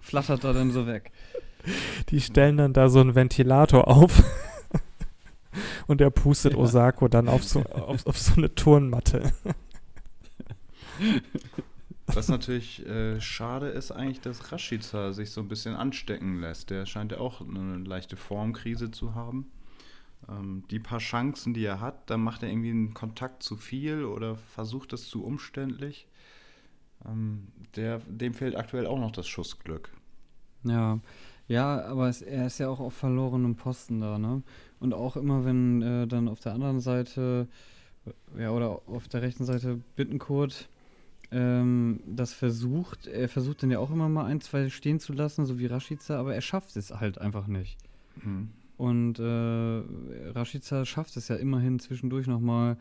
[0.00, 1.12] flattert da dann so weg.
[2.10, 4.22] Die stellen dann da so einen Ventilator auf
[5.86, 6.58] und er pustet Ja.
[6.58, 9.32] Osako dann auf so, auf, auf so eine Turnmatte.
[12.06, 16.70] Was natürlich äh, schade ist eigentlich, dass Rashica sich so ein bisschen anstecken lässt.
[16.70, 19.50] Der scheint ja auch eine leichte Formkrise zu haben.
[20.28, 24.04] Ähm, die paar Chancen, die er hat, da macht er irgendwie einen Kontakt zu viel
[24.04, 26.08] oder versucht das zu umständlich.
[27.06, 29.92] Ähm, der, dem fehlt aktuell auch noch das Schussglück.
[30.64, 30.98] Ja,
[31.48, 34.42] ja, aber es, er ist ja auch auf verlorenem Posten da, ne?
[34.80, 37.48] Und auch immer, wenn äh, dann auf der anderen Seite,
[38.36, 40.68] äh, ja, oder auf der rechten Seite Bittenkurt
[41.30, 45.44] ähm, das versucht, er versucht dann ja auch immer mal ein, zwei stehen zu lassen,
[45.44, 47.76] so wie Rashica, aber er schafft es halt einfach nicht.
[48.22, 48.50] Mhm.
[48.76, 52.76] Und äh, Rashica schafft es ja immerhin zwischendurch nochmal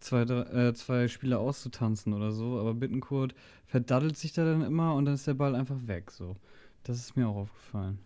[0.00, 3.34] zwei, drei, äh, zwei Spiele auszutanzen oder so, aber Bittenkurt
[3.66, 6.36] verdaddelt sich da dann immer und dann ist der Ball einfach weg, so.
[6.84, 7.98] Das ist mir auch aufgefallen.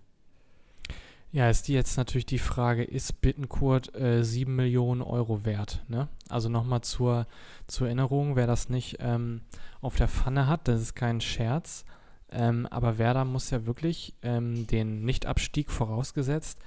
[1.37, 5.85] Ja, ist die jetzt natürlich die Frage, ist Bittenkurt äh, 7 Millionen Euro wert?
[5.87, 6.09] Ne?
[6.31, 7.27] Also nochmal zur,
[7.66, 9.42] zur Erinnerung, wer das nicht ähm,
[9.83, 11.85] auf der Pfanne hat, das ist kein Scherz.
[12.31, 16.59] Ähm, aber Werder muss ja wirklich ähm, den Nichtabstieg vorausgesetzt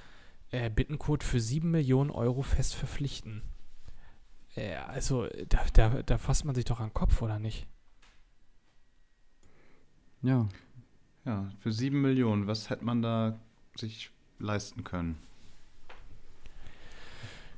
[0.52, 3.42] äh, Bittenkurt für 7 Millionen Euro fest verpflichten.
[4.54, 7.66] Äh, also da, da, da fasst man sich doch an den Kopf, oder nicht?
[10.22, 10.48] Ja,
[11.24, 13.36] Ja, für sieben Millionen, was hätte man da
[13.74, 15.16] sich leisten können?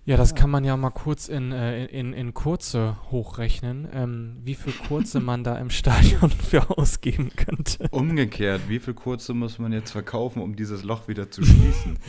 [0.05, 0.37] Ja, das Ja.
[0.37, 5.21] kann man ja mal kurz in, äh, in, in Kurze hochrechnen, ähm, wie viel Kurze
[5.21, 7.87] man da im Stadion für ausgeben könnte.
[7.93, 11.99] Umgekehrt, wie viel kurze muss man jetzt verkaufen, um dieses Loch wieder zu schließen?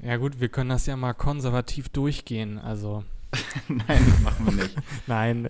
[0.00, 2.56] Ja gut, wir können das ja mal konservativ durchgehen.
[2.60, 3.02] Also,
[3.68, 4.76] Nein, das machen wir nicht.
[5.08, 5.48] nein,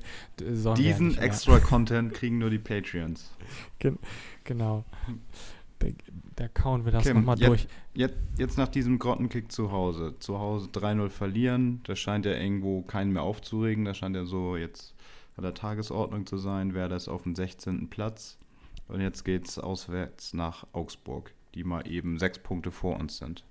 [0.79, 3.31] Diesen nicht extra Content kriegen nur die Patreons.
[4.45, 4.87] Genau.
[6.39, 7.67] Da, kauen wir das Okay, nochmal jetzt- durch.
[7.95, 10.15] Jetzt, jetzt nach diesem Grottenkick zu Hause.
[10.21, 11.81] Zu Hause 3-0 verlieren.
[11.83, 13.85] Das scheint ja irgendwo keinen mehr aufzuregen.
[13.85, 14.95] Das scheint ja so jetzt
[15.37, 16.75] an der Tagesordnung zu sein.
[16.75, 17.91] Werder ist auf dem 16.
[17.91, 18.39] Platz.
[18.87, 23.43] Und jetzt geht's auswärts nach Augsburg, die mal eben sechs Punkte vor uns sind.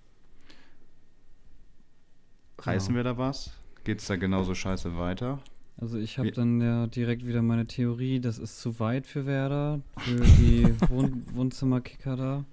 [2.60, 3.00] Reißen Ja.
[3.00, 3.52] wir da was?
[3.84, 5.40] Geht's da genauso scheiße weiter?
[5.80, 9.82] Also ich habe dann ja direkt wieder meine Theorie, das ist zu weit für Werder,
[9.98, 12.46] für die Wohn Wohnzimmerkicker da.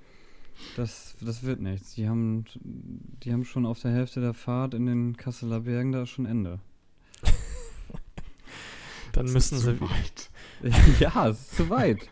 [0.76, 1.94] Das, das wird nichts.
[1.94, 6.02] Die haben, die haben schon auf der Hälfte der Fahrt in den Kasseler Bergen, da
[6.02, 6.58] ist schon Ende.
[9.12, 9.76] Dann Das müssen ist sie.
[9.78, 10.30] zu weit.
[11.00, 12.08] ja, es ist zu weit.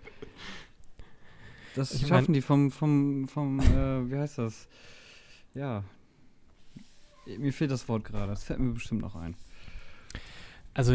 [1.75, 4.69] Das Ich schaffen mein- die vom, vom, vom, äh, wie heißt das?
[5.55, 5.85] Ja.
[7.39, 9.35] Mir fehlt das Wort gerade, das fällt mir bestimmt noch ein.
[10.75, 10.95] Also,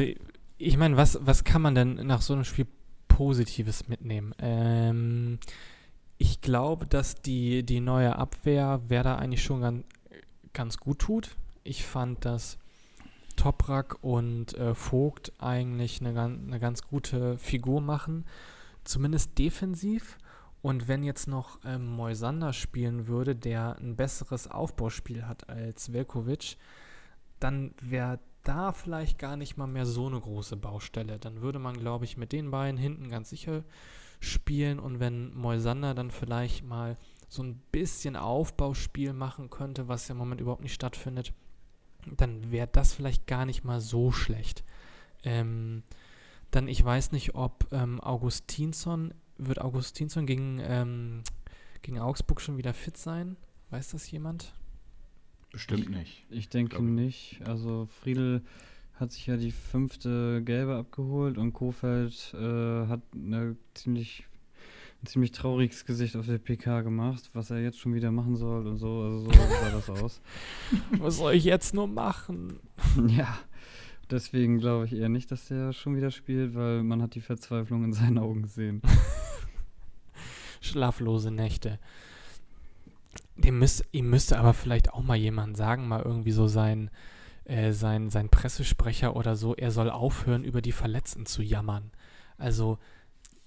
[0.57, 2.67] ich meine, was, was kann man denn nach so einem Spiel
[3.07, 4.33] Positives mitnehmen?
[4.39, 5.39] Ähm,
[6.17, 9.85] ich glaube, dass die, die neue Abwehr Werder eigentlich schon ganz,
[10.53, 11.35] ganz gut tut.
[11.63, 12.57] Ich fand, dass
[13.35, 18.25] Toprak und äh, Vogt eigentlich eine, eine ganz gute Figur machen,
[18.83, 20.17] zumindest defensiv.
[20.63, 26.57] Und wenn jetzt noch ähm, Moisander spielen würde, der ein besseres Aufbauspiel hat als Velkovic,
[27.39, 31.19] dann wäre da vielleicht gar nicht mal mehr so eine große Baustelle.
[31.19, 33.63] Dann würde man, glaube ich, mit den beiden hinten ganz sicher
[34.19, 40.13] spielen und wenn Moisander dann vielleicht mal so ein bisschen Aufbauspiel machen könnte, was ja
[40.13, 41.33] im Moment überhaupt nicht stattfindet,
[42.15, 44.63] dann wäre das vielleicht gar nicht mal so schlecht.
[45.23, 45.83] Ähm,
[46.51, 51.23] dann, ich weiß nicht, ob ähm, Augustinsson, wird Augustinsson gegen, ähm,
[51.81, 53.35] gegen Augsburg schon wieder fit sein?
[53.69, 54.53] Weiß das jemand?
[55.51, 56.25] Bestimmt nicht.
[56.29, 56.81] Ich denke ich.
[56.81, 57.41] nicht.
[57.45, 58.41] Also Friedel
[58.99, 64.25] hat sich ja die fünfte gelbe abgeholt und Kofeld äh, hat eine ziemlich,
[65.03, 68.65] ein ziemlich trauriges Gesicht auf der PK gemacht, was er jetzt schon wieder machen soll
[68.65, 69.01] und so.
[69.01, 70.21] Also so sah das aus.
[70.97, 72.59] Was soll ich jetzt nur machen?
[73.07, 73.37] ja.
[74.09, 77.83] Deswegen glaube ich eher nicht, dass der schon wieder spielt, weil man hat die Verzweiflung
[77.83, 78.81] in seinen Augen gesehen.
[80.61, 81.77] Schlaflose Nächte.
[83.35, 86.89] Dem müsst, ihm müsste aber vielleicht auch mal jemand sagen, mal irgendwie so sein,
[87.47, 91.91] äh, sein, sein Pressesprecher oder so, er soll aufhören, über die Verletzten zu jammern.
[92.37, 92.77] Also,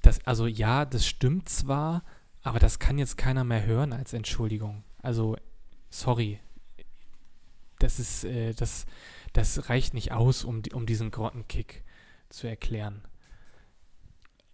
[0.00, 2.02] das, also ja, das stimmt zwar,
[2.42, 4.84] aber das kann jetzt keiner mehr hören als Entschuldigung.
[5.02, 5.36] Also,
[5.90, 6.40] sorry.
[7.78, 8.86] Das ist, äh, das,
[9.34, 11.84] das reicht nicht aus, um, um diesen Grottenkick
[12.30, 13.02] zu erklären.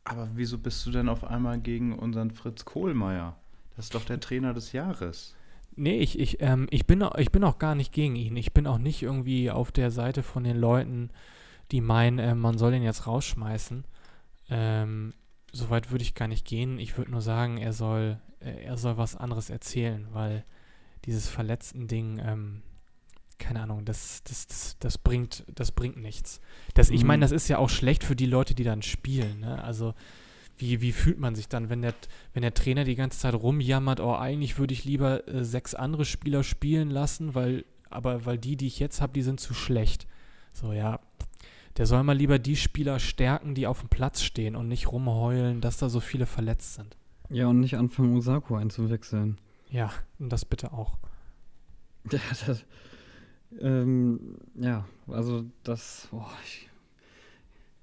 [0.03, 3.37] Aber wieso bist du denn auf einmal gegen unseren Fritz Kohlmeier?
[3.77, 5.37] Das ist doch der Trainer des Jahres.
[5.77, 8.37] Nee, ich, ich, ähm, ich, bin, auch- ich bin auch gar nicht gegen ihn.
[8.37, 11.11] Ich bin auch nicht irgendwie auf der Seite von den Leuten,
[11.71, 13.85] die meinen, äh, man soll ihn jetzt rausschmeißen.
[14.51, 15.15] Ähm,
[15.53, 16.79] Soweit würde ich gar nicht gehen.
[16.79, 20.45] Ich würde nur sagen, er soll, äh, er soll was anderes erzählen, weil
[21.07, 22.63] dieses Verletzten-Ding, ähm,
[23.39, 26.41] keine Ahnung, das, das, das, das, bringt, das bringt nichts.
[26.75, 27.23] Das, ich meine, Mhm.
[27.23, 29.41] das ist ja auch schlecht für die Leute, die dann spielen.
[29.41, 29.63] Ne?
[29.63, 29.95] Also,
[30.59, 31.95] wie, wie fühlt man sich dann, wenn der,
[32.33, 36.05] wenn der Trainer die ganze Zeit rumjammert, oh, eigentlich würde ich lieber äh, sechs andere
[36.05, 40.07] Spieler spielen lassen, weil, aber weil die, die ich jetzt habe, die sind zu schlecht.
[40.53, 41.01] So, ja,
[41.77, 45.61] der soll mal lieber die Spieler stärken, die auf dem Platz stehen und nicht rumheulen,
[45.61, 46.97] dass da so viele verletzt sind.
[47.29, 49.39] Ja, und nicht anfangen, Osako einzuwechseln.
[49.69, 50.99] Ja, und das bitte auch.
[52.13, 52.65] Ja, das,
[53.61, 56.69] ähm, ja, also das, boah, ich,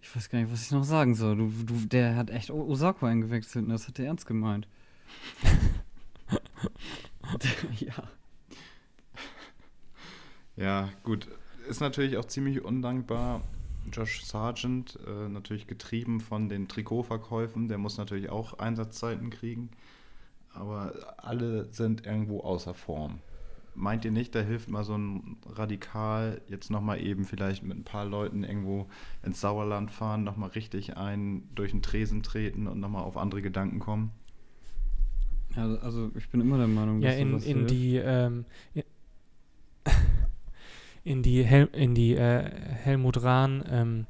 [0.04, 1.38] ich weiß gar nicht, was ich noch sagen soll.
[1.38, 4.68] Du, du, der hat echt Osako eingewechselt und das hat er ernst gemeint.
[7.80, 8.04] ja.
[10.58, 11.30] Ja, gut.
[11.70, 13.44] Ist natürlich auch ziemlich undankbar.
[13.94, 19.70] Josh Sargent, äh, natürlich getrieben von den Trikotverkäufen, der muss natürlich auch Einsatzzeiten kriegen.
[20.54, 23.22] Aber alle sind irgendwo außer Form.
[23.76, 27.84] Meint ihr nicht, da hilft mal so ein Radikal, jetzt nochmal eben vielleicht mit ein
[27.84, 28.88] paar Leuten irgendwo
[29.24, 33.80] ins Sauerland fahren, nochmal richtig ein durch den Tresen treten und nochmal auf andere Gedanken
[33.80, 34.12] kommen?
[35.56, 35.76] ja.
[35.78, 37.72] Also ich bin immer der Meinung, Ja, dass in, sowas in hilft.
[37.72, 38.84] die, ähm, in,
[41.04, 44.08] in die, Hel in die äh, Helmut Rahn, ähm,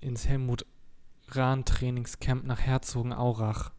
[0.00, 0.64] ins Helmut
[1.28, 3.72] Rahn Trainingscamp nach Herzogenaurach.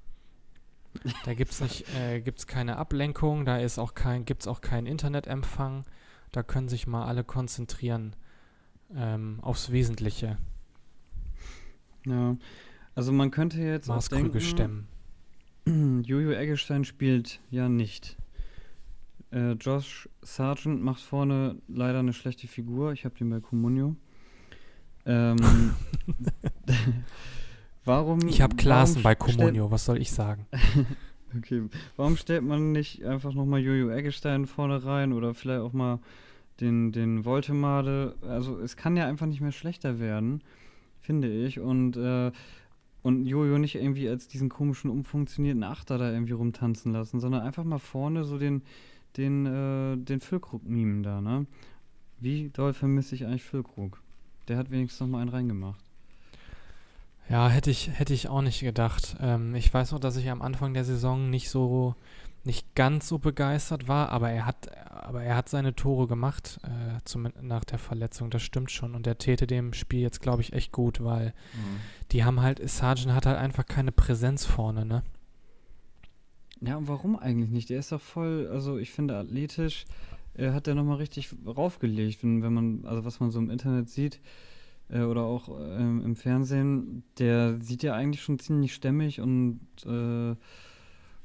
[1.25, 5.85] Da gibt's nicht, äh, gibt's keine Ablenkung, da ist auch kein, gibt's auch keinen Internetempfang.
[6.31, 8.15] Da können sich mal alle konzentrieren
[8.95, 10.37] ähm, aufs Wesentliche.
[12.05, 12.37] Ja.
[12.95, 14.87] Also man könnte jetzt Maßkrüge denken, stemmen.
[16.05, 18.17] Jojo Eggestein spielt ja nicht.
[19.31, 22.93] Äh, Josh Sargent macht vorne leider eine schlechte Figur.
[22.93, 23.95] Ich habe den bei Comunio.
[25.05, 25.37] Ähm,
[27.89, 28.27] warum?
[28.27, 30.45] Ich habe Klaassen bei Comunio, was soll ich sagen?
[31.37, 31.61] Okay,
[31.95, 35.99] warum stellt man nicht einfach nochmal Jojo Eggestein vorne rein oder vielleicht auch mal
[36.59, 38.15] den, den Voltemade?
[38.23, 40.41] Also es kann ja einfach nicht mehr schlechter werden,
[40.99, 41.59] finde ich.
[41.59, 42.31] Und, äh,
[43.03, 47.63] und Jojo nicht irgendwie als diesen komischen, umfunktionierten Achter da irgendwie rumtanzen lassen, sondern einfach
[47.63, 48.63] mal vorne so den,
[49.15, 51.45] den, äh, den Füllkrug mimen da, ne?
[52.19, 54.01] Wie doll vermisse ich eigentlich Füllkrug?
[54.47, 55.88] Der hat wenigstens noch mal einen reingemacht.
[57.29, 59.15] Ja, hätte ich, hätte ich auch nicht gedacht.
[59.21, 61.95] Ähm, ich weiß noch, dass ich am Anfang der Saison nicht so,
[62.43, 66.99] nicht ganz so begeistert war, aber er hat, aber er hat seine Tore gemacht, äh,
[67.05, 68.95] zum, nach der Verletzung, das stimmt schon.
[68.95, 71.33] Und der täte dem Spiel jetzt, glaube ich, echt gut, weil
[72.11, 75.03] die haben halt, Sargent hat halt einfach keine Präsenz vorne, ne?
[76.61, 77.69] Ja, und warum eigentlich nicht?
[77.69, 79.85] Der ist doch voll, also ich finde athletisch,
[80.33, 83.87] äh, hat der nochmal richtig raufgelegt, wenn, wenn man, also was man so im Internet
[83.87, 84.19] sieht
[84.89, 90.35] äh, oder auch ähm, im Fernsehen, der sieht ja eigentlich schon ziemlich stämmig und, äh,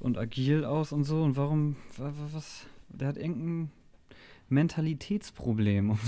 [0.00, 1.22] und agil aus und so.
[1.22, 3.70] Und warum, wa- wa- was, der hat irgendein
[4.48, 5.98] Mentalitätsproblem, um,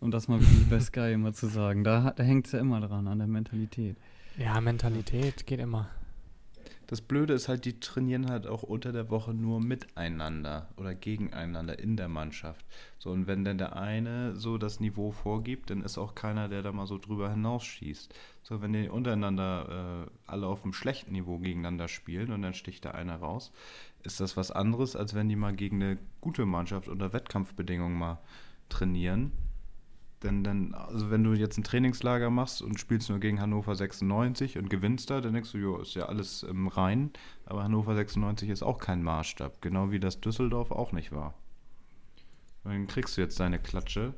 [0.00, 1.84] um das mal wirklich bei Sky immer zu sagen.
[1.84, 3.96] Da, da hängt es ja immer dran, an der Mentalität.
[4.38, 5.88] Ja, Mentalität geht immer.
[6.88, 11.78] Das Blöde ist halt, die trainieren halt auch unter der Woche nur miteinander oder gegeneinander
[11.80, 12.64] in der Mannschaft.
[12.98, 16.62] So, und wenn dann der eine so das Niveau vorgibt, dann ist auch keiner, der
[16.62, 18.14] da mal so drüber hinausschießt.
[18.42, 22.84] So, wenn die untereinander äh, alle auf einem schlechten Niveau gegeneinander spielen und dann sticht
[22.84, 23.50] der eine raus,
[24.04, 28.20] ist das was anderes, als wenn die mal gegen eine gute Mannschaft unter Wettkampfbedingungen mal
[28.68, 29.32] trainieren.
[30.22, 34.56] Denn dann, also wenn du jetzt ein Trainingslager machst und spielst nur gegen Hannover 96
[34.56, 37.10] und gewinnst da, dann denkst du, jo, ist ja alles im Rhein,
[37.44, 41.34] aber Hannover 96 ist auch kein Maßstab, genau wie das Düsseldorf auch nicht war.
[42.64, 44.14] Und dann kriegst du jetzt deine Klatsche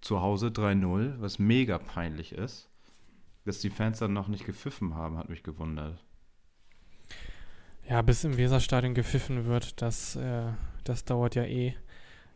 [0.00, 2.68] zu Hause 3-0, was mega peinlich ist.
[3.44, 5.98] Dass die Fans dann noch nicht gepfiffen haben, hat mich gewundert.
[7.88, 10.52] Ja, bis im Weserstadion gepfiffen wird, das, äh,
[10.84, 11.74] das dauert ja eh.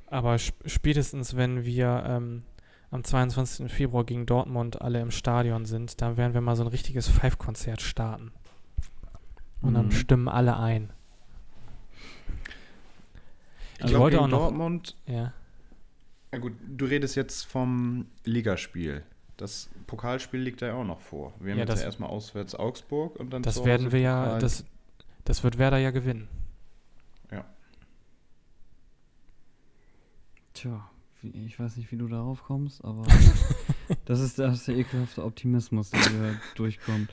[0.06, 2.42] Aber sp spätestens, wenn wir ähm,
[2.94, 3.70] am 22.
[3.72, 7.82] Februar gegen Dortmund alle im Stadion sind, dann werden wir mal so ein richtiges Five-Konzert
[7.82, 8.32] starten.
[9.62, 9.90] Und dann Mhm.
[9.92, 10.90] stimmen alle ein.
[13.80, 14.38] Ich glaub, wollte gegen auch noch.
[14.38, 15.32] Dortmund, Ja.
[16.32, 19.02] ja gut, du redest jetzt vom Ligaspiel.
[19.36, 21.32] Das Pokalspiel liegt da ja auch noch vor.
[21.40, 24.22] Wir haben Ja, jetzt das- ja erstmal auswärts Augsburg und dann Das werden wir ja,
[24.22, 24.38] Pokal.
[24.38, 24.64] das,
[25.24, 26.28] das wird Werder ja gewinnen.
[30.52, 30.93] Tja, wie,
[31.32, 33.04] ich weiß nicht, wie du darauf kommst, aber
[34.04, 37.10] das ist, das ist der ekelhafte Optimismus, der hier durchkommt.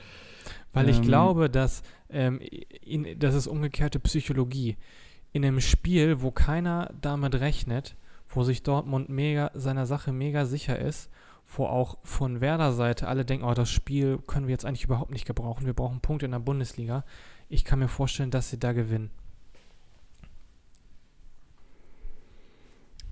[0.72, 2.40] Weil ich Ähm, glaube, dass ähm,
[2.82, 4.76] in, das ist umgekehrte Psychologie.
[5.32, 7.96] In einem Spiel, wo keiner damit rechnet,
[8.28, 11.10] wo sich Dortmund mega seiner Sache mega sicher ist,
[11.56, 15.10] wo auch von Werder Seite alle denken, oh, das Spiel können wir jetzt eigentlich überhaupt
[15.10, 15.66] nicht gebrauchen.
[15.66, 17.04] Wir brauchen Punkte in der Bundesliga.
[17.48, 19.10] Ich kann mir vorstellen, dass sie da gewinnen.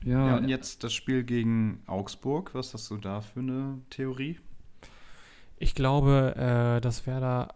[0.05, 2.55] Ja, Ja, und jetzt das Spiel gegen Augsburg.
[2.55, 4.39] Was hast du da für eine Theorie?
[5.59, 7.55] Ich glaube, äh, dass Werder.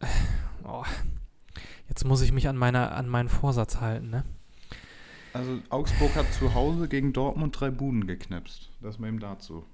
[0.68, 0.82] Oh,
[1.88, 4.24] jetzt muss ich mich an, meiner, an meinen Vorsatz halten, ne?
[5.32, 8.70] Also Augsburg hat zu Hause gegen Dortmund drei Buden geknipst.
[8.80, 9.64] Das mal eben dazu.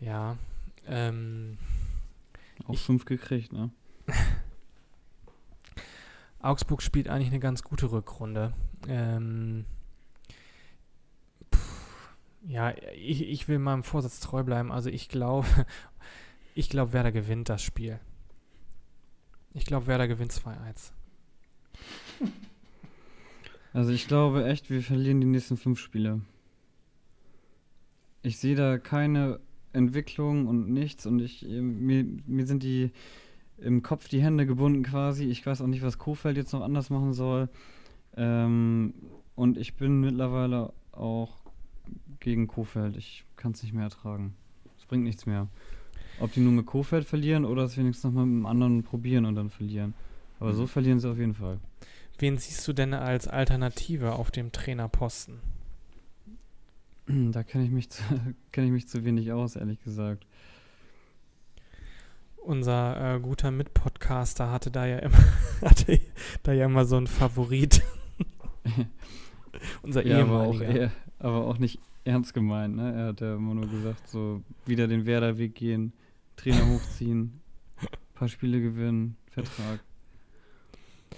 [0.00, 0.36] Ja.
[0.86, 1.56] Ähm,
[2.66, 3.70] auch ich- fünf gekriegt, ne?
[6.40, 8.52] Augsburg spielt eigentlich eine ganz gute Rückrunde.
[8.86, 9.64] Ähm,
[11.54, 12.14] pff,
[12.46, 14.70] ja, ich, ich will meinem Vorsatz treu bleiben.
[14.70, 15.46] Also ich glaube,
[16.54, 17.98] ich glaube, Werder gewinnt das Spiel.
[19.54, 20.92] Ich glaube, Werder gewinnt 2-1.
[23.74, 26.22] Also ich glaube echt, wir verlieren die nächsten fünf Spiele.
[28.22, 29.40] Ich sehe da keine
[29.72, 32.90] Entwicklung und nichts und ich mir, mir sind die
[33.60, 35.24] im Kopf die Hände gebunden quasi.
[35.24, 37.48] Ich weiß auch nicht, was Kofeld jetzt noch anders machen soll.
[38.16, 38.94] Ähm,
[39.34, 41.36] und ich bin mittlerweile auch
[42.20, 42.96] gegen Kofeld.
[42.96, 44.34] Ich kann es nicht mehr ertragen.
[44.78, 45.48] Es bringt nichts mehr.
[46.20, 49.24] Ob die nur mit Kofeld verlieren oder es wenigstens noch mal mit einem anderen probieren
[49.24, 49.94] und dann verlieren.
[50.40, 51.58] Aber so verlieren sie auf jeden Fall.
[52.18, 55.38] Wen siehst du denn als Alternative auf dem Trainerposten?
[57.06, 58.02] Da kenne ich, mich zu-
[58.52, 60.26] kenn ich mich zu wenig aus, ehrlich gesagt.
[62.48, 65.18] Unser äh, guter Mitpodcaster hatte da ja immer,
[65.60, 66.00] hatte
[66.44, 67.82] da ja immer so einen Favorit.
[69.82, 70.80] Unser Ja, aber auch, ehemaliger.
[70.80, 72.94] eher, aber auch nicht ernst gemeint, ne?
[72.94, 75.92] Er hat ja immer nur gesagt, so wieder den Werder-Weg gehen,
[76.36, 77.42] Trainer hochziehen,
[78.14, 79.80] paar Spiele gewinnen, Vertrag.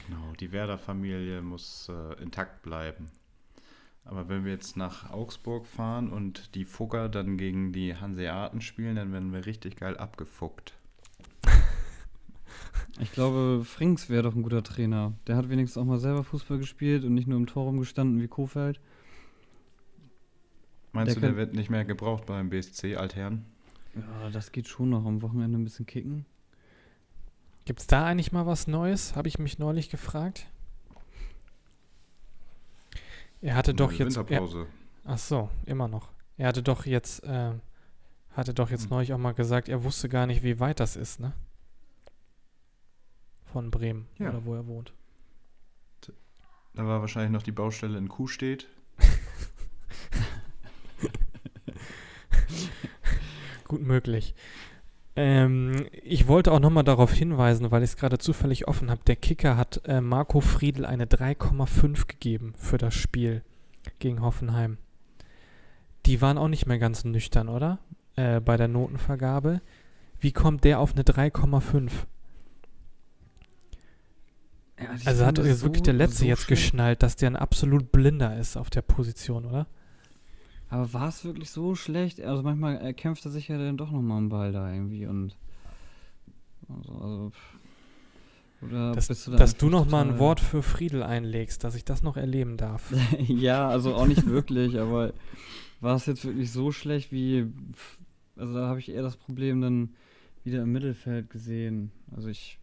[0.09, 3.09] Genau, die Werder-Familie muss äh, intakt bleiben.
[4.05, 8.97] Aber wenn wir jetzt nach Augsburg fahren und die Fugger dann gegen die Hanseaten spielen,
[8.97, 10.75] dann werden wir richtig geil abgefuckt.
[13.01, 15.13] Ich glaube, Frings wäre doch ein guter Trainer.
[15.27, 18.29] Der hat wenigstens auch mal selber Fußball gespielt und nicht nur im Tor rumgestanden wie
[18.29, 18.81] Kofeld.
[20.93, 23.45] Meinst Der du, der wird nicht mehr gebraucht beim BSC Altherren?
[23.95, 26.27] Ja, das geht schon noch am Wochenende ein bisschen kicken.
[27.65, 29.15] Gibt es da eigentlich mal was Neues?
[29.17, 30.47] Habe ich mich neulich gefragt.
[33.41, 34.17] Er hatte doch jetzt.
[34.17, 34.67] Er, Winterpause.
[35.05, 36.09] ach so, immer noch.
[36.37, 37.53] Er hatte doch jetzt, äh,
[38.33, 38.91] hatte doch jetzt Hm.
[38.91, 41.33] neulich auch mal gesagt, er wusste gar nicht, wie weit das ist, ne?
[43.53, 44.31] Von Bremen Ja.
[44.31, 44.93] oder wo er wohnt.
[46.75, 48.67] Da war wahrscheinlich noch die Baustelle in Kuhstedt.
[53.67, 54.35] Gut möglich.
[55.17, 59.03] Ähm, ich wollte auch nochmal darauf hinweisen, weil ich es gerade zufällig offen habe.
[59.07, 63.43] Der Kicker hat äh, Marco Friedl eine 3,5 gegeben für das Spiel
[63.99, 64.79] gegen Hoffenheim.
[66.07, 67.79] Die waren auch nicht mehr ganz nüchtern, oder?
[68.17, 69.61] Äh, bei der Notenvergabe.
[70.21, 71.91] Wie kommt der auf eine 3,5?
[74.83, 76.63] Ja, Also hat das jetzt wirklich der Letzte so jetzt schlecht.
[76.63, 79.67] geschnallt, dass der ein absolut Blinder ist auf der Position, oder?
[80.69, 82.21] Aber war es wirklich so schlecht?
[82.21, 85.37] Also manchmal äh, kämpft er sich ja dann doch nochmal am Ball da irgendwie und.
[86.69, 87.33] Also, also
[88.63, 91.65] oder Dass, bist du da dass du einfach noch mal ein Wort für Friedel einlegst,
[91.65, 92.93] dass ich das noch erleben darf.
[93.27, 95.13] ja, also auch nicht wirklich, aber
[95.81, 97.47] war es jetzt wirklich so schlecht wie.
[98.37, 99.91] Also da habe ich eher das Problem dann
[100.45, 101.91] wieder im Mittelfeld gesehen.
[102.15, 102.60] Also ich.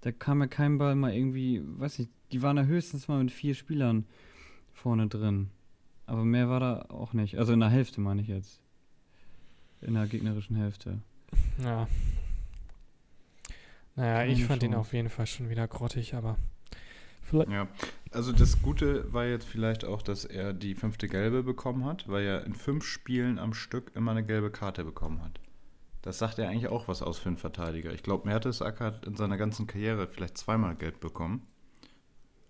[0.00, 3.32] Da kam ja kein Ball mal irgendwie, weiß nicht, die waren ja höchstens mal mit
[3.32, 4.06] vier Spielern
[4.72, 5.50] vorne drin.
[6.06, 7.38] Aber mehr war da auch nicht.
[7.38, 8.60] Also in der Hälfte meine ich jetzt.
[9.80, 11.00] In der gegnerischen Hälfte.
[11.62, 11.86] Ja.
[13.96, 14.80] Naja, ich Keine fand ihn Chance.
[14.80, 16.36] auf jeden Fall schon wieder grottig, aber
[17.22, 17.50] vielleicht.
[17.50, 17.68] Ja,
[18.12, 22.24] also das Gute war jetzt vielleicht auch, dass er die fünfte Gelbe bekommen hat, weil
[22.24, 25.40] er in fünf Spielen am Stück immer eine gelbe Karte bekommen hat.
[26.02, 27.92] Das sagt ja eigentlich auch was aus für einen Verteidiger.
[27.92, 31.46] Ich glaube, Mertesacker hat in seiner ganzen Karriere vielleicht zweimal gelb bekommen.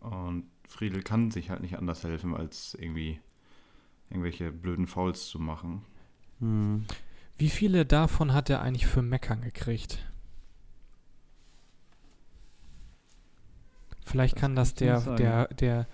[0.01, 3.21] Und Friedel kann sich halt nicht anders helfen, als irgendwie
[4.11, 5.83] irgendwelche blöden Fouls zu machen.
[6.41, 6.85] Hm.
[7.37, 10.05] Wie viele davon hat er eigentlich für Meckern gekriegt?
[14.05, 15.87] Vielleicht Das kann das kann der, der, der,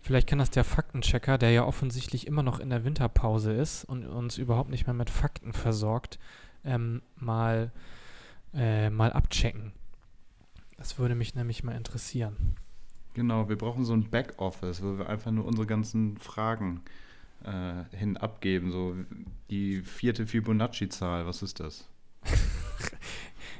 [0.00, 4.06] vielleicht kann das der Faktenchecker, der ja offensichtlich immer noch in der Winterpause ist und
[4.06, 6.18] uns überhaupt nicht mehr mit Fakten versorgt,
[6.64, 7.72] ähm, mal,
[8.54, 9.72] äh, mal abchecken.
[10.76, 12.56] Das würde mich nämlich mal interessieren.
[13.14, 16.82] Genau, wir brauchen so ein Backoffice, wo wir einfach nur unsere ganzen Fragen
[17.44, 18.72] äh, hin abgeben.
[18.72, 18.96] So
[19.50, 21.88] die vierte Fibonacci-Zahl, was ist das?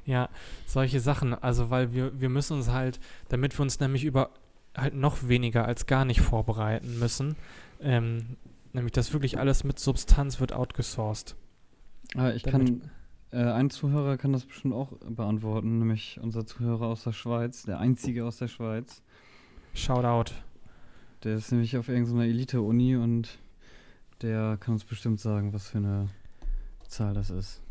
[0.04, 0.28] Ja,
[0.66, 1.34] solche Sachen.
[1.34, 4.30] Also, weil wir, wir müssen uns halt, damit wir uns nämlich über
[4.76, 7.36] halt noch weniger als gar nicht vorbereiten müssen,
[7.80, 8.36] ähm,
[8.72, 11.36] nämlich das wirklich alles mit Substanz wird outgesourced.
[12.16, 12.90] Ah, ich Damit- kann,
[13.32, 17.78] äh, ein Zuhörer kann das bestimmt auch beantworten, nämlich unser Zuhörer aus der Schweiz, der
[17.80, 19.02] einzige aus der Schweiz.
[19.74, 20.32] Shoutout.
[21.24, 23.38] Der ist nämlich auf irgendeiner Elite-Uni und
[24.22, 26.08] der kann uns bestimmt sagen, was für eine
[26.88, 27.62] Zahl das ist.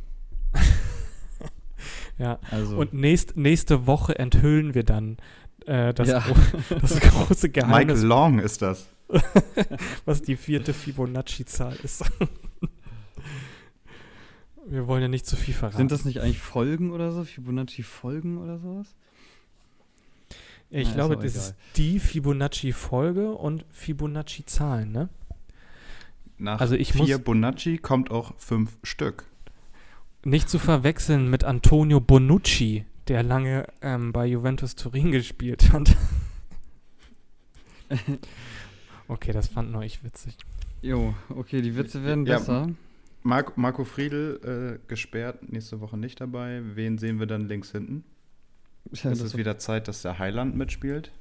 [2.17, 2.39] Ja.
[2.51, 5.17] Also, Und nächst, nächste Woche enthüllen wir dann
[5.65, 6.19] äh, das, Ja.
[6.19, 6.35] gro
[6.79, 8.87] das große Geheimnis, Michael Long ist das.
[10.05, 12.03] was die vierte Fibonacci-Zahl ist.
[14.67, 15.77] Wir wollen ja nicht zu viel verraten.
[15.77, 17.23] sind das nicht eigentlich Folgen oder so?
[17.23, 18.87] Fibonacci-Folgen oder sowas?
[20.69, 21.47] ich Na, ist glaube, auch das egal.
[21.49, 25.09] ist die Fibonacci-Folge und Fibonacci-Zahlen, ne?
[26.37, 29.25] Nach Also ich vier muss- Bonacci kommt auch fünf Stück.
[30.25, 35.95] Nicht zu verwechseln mit Antonio Bonucci, der lange ähm, bei Juventus Turin gespielt hat.
[39.07, 40.37] okay, das fand nur ich witzig.
[40.81, 42.69] Jo, okay, die Witze werden Ja, besser.
[43.23, 46.61] Marco, Marco Friedl äh, gesperrt, nächste Woche nicht dabei.
[46.75, 48.03] Wen sehen wir dann links hinten?
[48.91, 51.11] Ja, ist es wieder Zeit, dass der Heiland mitspielt?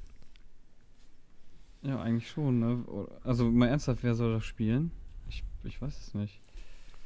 [1.83, 2.85] ja, eigentlich schon, ne?
[3.25, 4.93] Also mal ernsthaft, wer soll das spielen?
[5.29, 6.41] Ich, ich weiß es nicht.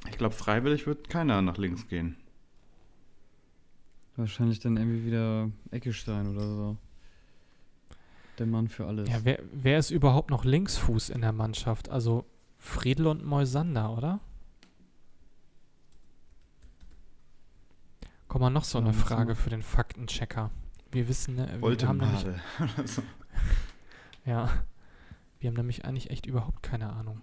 [0.09, 2.17] Ich glaube, freiwillig wird keiner nach links gehen.
[4.17, 6.77] Wahrscheinlich dann irgendwie wieder Eckestein oder so.
[8.39, 9.09] Der Mann für alles.
[9.09, 11.89] Ja, wer, wer ist überhaupt noch Linksfuß in der Mannschaft?
[11.89, 12.27] Also
[12.59, 14.21] Friedl und Moisander, oder?
[18.37, 20.51] Komm mal noch so eine Frage für den Faktenchecker.
[20.93, 22.27] Wir wissen, ne, wir haben nämlich,
[24.27, 24.51] ja,
[25.41, 27.23] Wir haben nämlich eigentlich echt überhaupt keine Ahnung.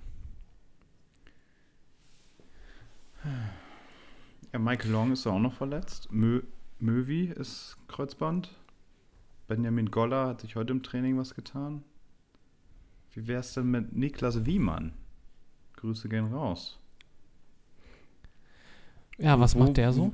[4.52, 6.12] Ja, Michael Long ist auch noch verletzt.
[6.12, 6.42] Mö
[6.80, 8.50] Möwi ist Kreuzband.
[9.48, 11.84] Benjamin Goller hat sich heute im Training was getan.
[13.12, 14.94] Wie wär's denn mit Niklas Wiemann?
[15.76, 16.80] Grüße gehen raus.
[19.20, 20.12] Ja, was macht der so?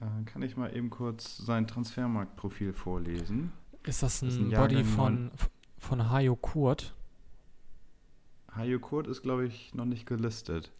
[0.00, 3.52] Äh, kann ich mal eben kurz sein Transfermarktprofil vorlesen?
[3.84, 5.30] Ist das ein, ist ein Body von,
[5.78, 6.94] von Hajo Kurt?
[8.54, 10.72] Hajo Kurt ist, glaube ich, noch nicht gelistet.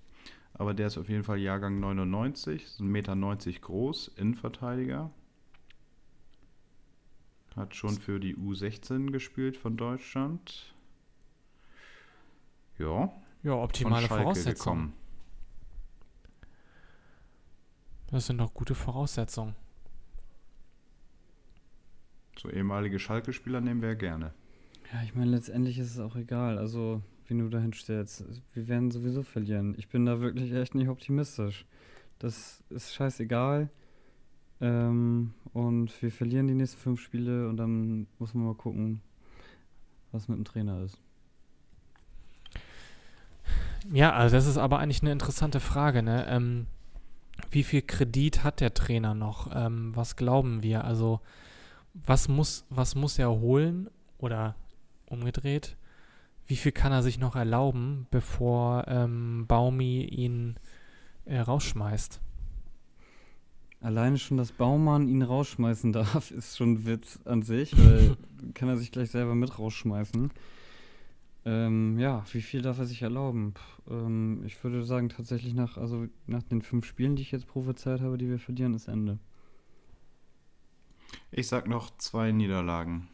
[0.55, 5.11] Aber der ist auf jeden Fall Jahrgang 99, ist 1,90 Meter groß, Innenverteidiger.
[7.57, 10.75] Hat schon für die U16 gespielt von Deutschland.
[12.79, 13.13] Ja,
[13.43, 14.55] Ja, optimale Voraussetzungen.
[14.55, 15.00] gekommen.
[18.11, 19.55] Das sind doch gute Voraussetzungen.
[22.37, 24.33] So ehemalige Schalke-Spieler nehmen wir ja gerne.
[24.93, 28.25] Ja, ich meine, letztendlich ist es auch egal, also wie du dahin stellst.
[28.55, 29.75] Wir werden sowieso verlieren.
[29.79, 31.65] Ich bin da wirklich echt nicht optimistisch.
[32.19, 33.71] Das ist scheißegal.
[34.61, 39.01] Ähm, und wir verlieren die nächsten fünf Spiele und dann muss man mal gucken,
[40.11, 40.99] was mit dem Trainer ist.
[43.93, 46.27] Ja, also das ist aber eigentlich eine interessante Frage, ne?
[46.29, 46.67] Ähm,
[47.51, 49.51] wie viel Kredit hat der Trainer noch?
[49.55, 50.85] Ähm, was glauben wir?
[50.85, 51.21] Also,
[51.95, 53.91] was muss, was muss er holen?
[54.19, 54.55] Oder
[55.07, 55.77] umgedreht,
[56.47, 60.57] wie viel kann er sich noch erlauben, bevor ähm, Baumi ihn
[61.25, 62.21] äh, rausschmeißt?
[63.81, 68.17] Alleine schon, dass Baumann ihn rausschmeißen darf, ist schon ein Witz an sich, weil
[68.55, 70.31] kann er sich gleich selber mit rausschmeißen.
[71.45, 73.55] Ähm, ja, wie viel darf er sich erlauben?
[73.55, 77.47] Puh, ähm, ich würde sagen, tatsächlich nach, also nach den fünf Spielen, die ich jetzt
[77.47, 79.19] prophezeit habe, die wir verlieren, ist Ende.
[81.31, 83.09] Ich sag noch zwei Niederlagen.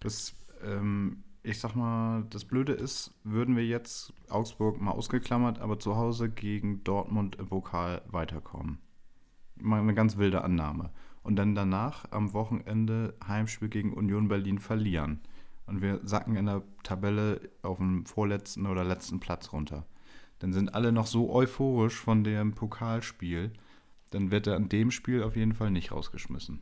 [0.00, 5.78] Das, ähm, ich sag mal, das Blöde ist, würden wir jetzt Augsburg mal ausgeklammert, aber
[5.78, 8.78] zu Hause gegen Dortmund im Pokal weiterkommen.
[9.56, 10.90] Mal eine ganz wilde Annahme.
[11.22, 15.20] Und dann danach am Wochenende Heimspiel gegen Union Berlin verlieren.
[15.70, 19.86] Und wir sacken in der Tabelle auf dem vorletzten oder letzten Platz runter.
[20.40, 23.52] Dann sind alle noch so euphorisch von dem Pokalspiel,
[24.10, 26.60] dann wird er an dem Spiel auf jeden Fall nicht rausgeschmissen.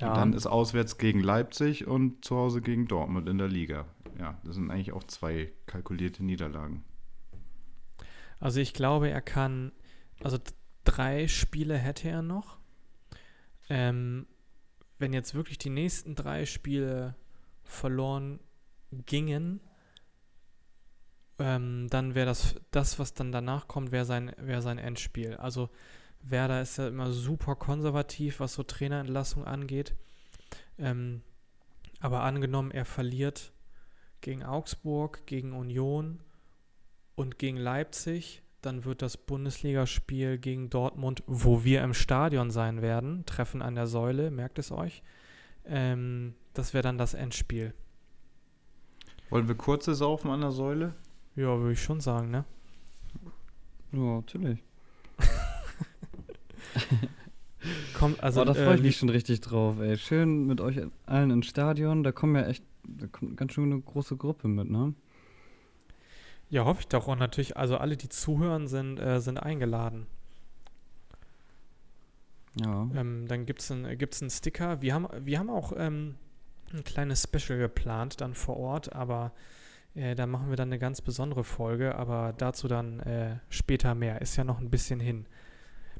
[0.00, 3.84] Und dann ist auswärts gegen Leipzig und zu Hause gegen Dortmund in der Liga.
[4.18, 6.82] Ja, das sind eigentlich auch zwei kalkulierte Niederlagen.
[8.38, 9.72] Also ich glaube, er kann,
[10.24, 10.38] also
[10.84, 12.56] drei Spiele hätte er noch.
[13.68, 14.26] Ähm,
[15.00, 17.16] wenn jetzt wirklich die nächsten drei Spiele
[17.64, 18.40] verloren
[19.06, 19.60] gingen,
[21.38, 25.36] ähm, dann wäre das, das, was dann danach kommt, wäre sein, wäre sein Endspiel.
[25.36, 25.70] Also
[26.22, 29.96] Werder ist ja immer super konservativ, was so Trainerentlassung angeht.
[30.78, 31.22] Ähm,
[32.00, 33.52] aber angenommen, er verliert
[34.20, 36.20] gegen Augsburg, gegen Union
[37.14, 43.24] und gegen Leipzig, dann wird das Bundesligaspiel gegen Dortmund, wo wir im Stadion sein werden,
[43.26, 45.02] Treffen an der Säule, merkt es euch.
[45.64, 47.74] Ähm, das wäre dann das Endspiel.
[49.30, 50.94] Wollen wir kurze Saufen an der Säule?
[51.36, 52.44] Ja, würde ich schon sagen, ne?
[53.92, 54.62] Ja, natürlich.
[57.94, 59.96] Kommt, also, Also, da äh, freue ich wie- mich schon richtig drauf, ey.
[59.98, 62.02] Schön mit euch allen ins Stadion.
[62.02, 64.94] Da kommen ja echt, da kommt ganz schön eine große Gruppe mit, ne?
[66.50, 67.06] Ja, hoffe ich doch.
[67.06, 70.06] Und natürlich, also alle, die zuhören, sind, äh, sind eingeladen.
[72.56, 72.88] Ja.
[72.94, 74.82] Ähm, dann gibt es einen, gibt's einen Sticker.
[74.82, 76.16] Wir haben, wir haben auch ähm,
[76.72, 79.32] ein kleines Special geplant dann vor Ort, aber
[79.94, 84.20] äh, da machen wir dann eine ganz besondere Folge, aber dazu dann äh, später mehr.
[84.20, 85.26] Ist ja noch ein bisschen hin.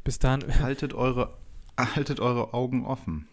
[0.02, 1.36] Bis dahin, Haltet eure,
[1.78, 3.28] haltet eure Augen offen.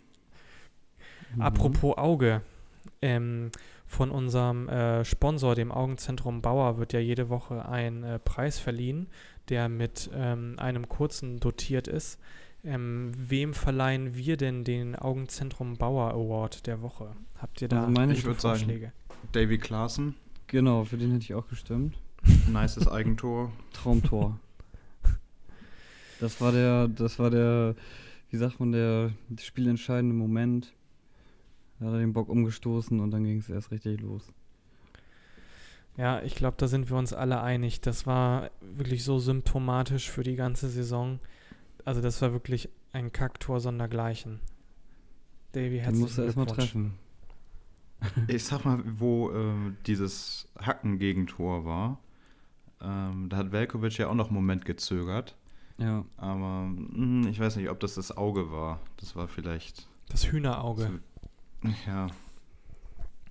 [1.35, 1.41] Mhm.
[1.41, 2.41] apropos Auge,
[3.01, 3.51] ähm,
[3.87, 9.07] von unserem äh, Sponsor, dem Augenzentrum Bauer, wird ja jede Woche ein äh, Preis verliehen,
[9.49, 12.19] der mit ähm, einem kurzen dotiert ist.
[12.63, 17.15] Ähm, wem verleihen wir denn den Augenzentrum Bauer Award der Woche?
[17.39, 18.91] Habt ihr da Also meine- Ich würd sagen- Vorschläge?
[19.31, 20.15] Davy Klaassen,
[20.47, 21.95] Genau, für den hätte ich auch gestimmt.
[22.51, 23.51] nices Eigentor.
[23.73, 24.39] Traumtor.
[26.19, 27.75] Das war der, das war der,
[28.31, 30.73] wie sagt man, der spielentscheidende Moment.
[31.79, 34.31] Da hat er den Bock umgestoßen und dann ging es erst richtig los.
[35.97, 37.81] Ja, ich glaube, da sind wir uns alle einig.
[37.81, 41.19] Das war wirklich so symptomatisch für die ganze Saison.
[41.85, 44.39] Also das war wirklich ein Kacktor sondergleichen.
[45.53, 46.93] Davy, Den herzlichen musst du erstmal treffen.
[48.27, 51.99] Ich sag mal, wo äh, dieses Hacken-Gegentor war,
[52.79, 55.35] ähm, da hat Velkovic ja auch noch einen Moment gezögert.
[55.79, 56.05] Ja.
[56.15, 58.81] Aber mh, ich weiß nicht, ob das das Auge war.
[58.97, 59.87] Das war vielleicht.
[60.09, 60.83] Das Hühnerauge.
[60.83, 60.89] So,
[61.85, 62.07] ja.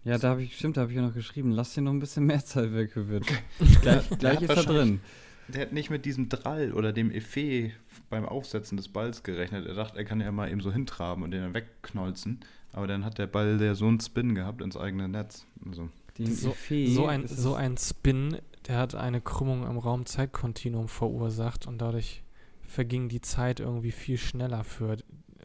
[0.04, 1.98] Ja, da habe ich, stimmt, da habe ich ja noch geschrieben, lass dir noch ein
[1.98, 2.92] bisschen mehr Zeit weg,
[3.82, 5.00] gleich Der gleich ist er drin.
[5.48, 7.72] Der hat nicht mit diesem Drall oder dem Effet
[8.08, 9.66] beim Aufsetzen des Balls gerechnet.
[9.66, 12.40] Er dachte, er kann ja mal eben so hintraben und den dann wegknolzen.
[12.72, 15.46] Aber dann hat der Ball der so einen Spin gehabt ins eigene Netz.
[15.66, 20.88] Also, Den So, Effet so, ein, so ein Spin, der hat eine Krümmung im Raumzeitkontinuum
[20.88, 22.22] verursacht und dadurch
[22.62, 24.98] verging die Zeit irgendwie viel schneller für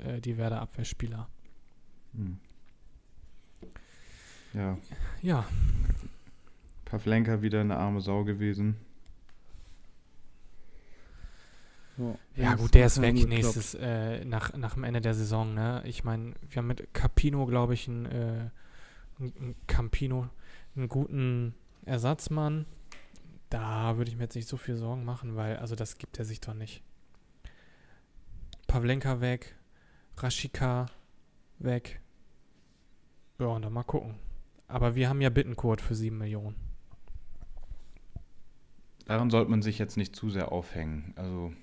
[0.05, 1.29] äh, die Werder Abwehrspieler.
[2.13, 2.38] hm.
[4.54, 4.78] Ja,
[5.22, 5.45] Ja,
[6.86, 8.76] Pavlenka wieder eine arme Sau gewesen.
[11.97, 15.54] Ja, ja gut, der ist weg nächstes, äh, nach, nach dem Ende der Saison.
[15.54, 15.82] Ne?
[15.86, 18.49] Ich meine, wir haben mit Capino, glaube ich, einen, äh,
[19.20, 20.28] einen Campino,
[20.76, 22.66] einen guten Ersatzmann.
[23.49, 26.26] Da würde ich mir jetzt nicht so viel Sorgen machen, weil, also das gibt er
[26.26, 26.84] sich doch nicht.
[28.68, 29.56] Pavlenka weg,
[30.18, 30.88] Rashika
[31.60, 32.02] weg.
[33.39, 34.16] Ja, und dann mal gucken.
[34.72, 36.55] Aber wir haben ja Bittenkurt für 7 Millionen.
[39.05, 41.13] Daran sollte man sich jetzt nicht zu sehr aufhängen.
[41.17, 41.53] Also,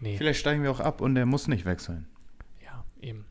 [0.00, 0.16] Nee.
[0.16, 2.06] vielleicht steigen wir auch ab und er muss nicht wechseln.
[2.62, 3.24] Ja, eben.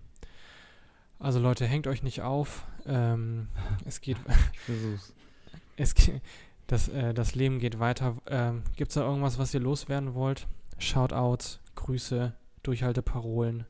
[1.19, 2.65] Also Leute, hängt euch nicht auf.
[2.85, 3.47] Ähm,
[3.85, 4.17] es geht,
[4.53, 5.13] Ich versuch's.
[5.77, 6.19] es ge-
[6.67, 8.17] das, äh, das Leben geht weiter.
[8.27, 10.47] Ähm, Gibt es da irgendwas, was ihr loswerden wollt?
[10.79, 13.65] Shoutouts, Grüße, Durchhalteparolen.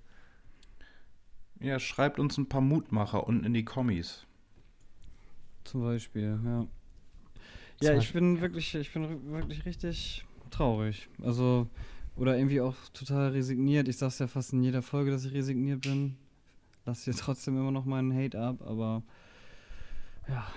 [1.60, 4.26] Ja, schreibt uns ein paar Mutmacher unten in die Kommis.
[5.68, 6.66] Zum Beispiel, ja.
[7.82, 11.10] Ja, ich bin wirklich, ich bin wirklich richtig traurig.
[11.22, 11.68] Also,
[12.16, 13.88] oder irgendwie auch total resigniert.
[13.88, 16.16] Ich sag's ja fast in jeder Folge, dass ich resigniert bin.
[16.86, 19.04] Lass hier trotzdem immer noch meinen Hate ab, aber
[20.30, 20.48] ja,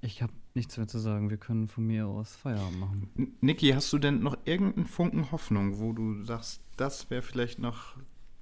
[0.00, 1.28] ich habe nichts mehr zu sagen.
[1.28, 3.36] Wir können von mir aus Feierabend machen.
[3.42, 7.96] Niki, hast du denn noch irgendeinen Funken Hoffnung, wo du sagst, das wäre vielleicht noch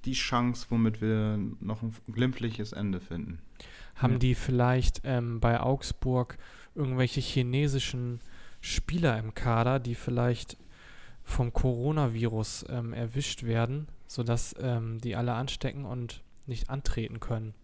[0.05, 3.41] die Chance, womit wir noch ein glimpfliches Ende finden?
[3.97, 4.19] Haben Ja.
[4.19, 6.39] die vielleicht ähm, bei Augsburg
[6.75, 8.21] irgendwelche chinesischen
[8.61, 10.57] Spieler im Kader, die vielleicht
[11.23, 17.55] vom Coronavirus ähm, erwischt werden, sodass ähm, die alle anstecken und nicht antreten können?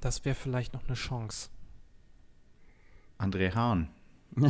[0.00, 1.50] Das wäre vielleicht noch eine Chance.
[3.18, 3.88] André Hahn.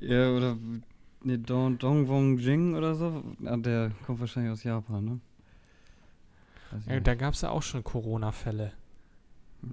[0.00, 0.58] Ja, oder
[1.22, 3.24] ne, Dong, Dongwon Jing oder so.
[3.46, 5.20] Ah, der kommt wahrscheinlich aus Japan, ne?
[6.86, 7.06] Nicht.
[7.06, 8.72] da gab es ja auch schon Corona-Fälle.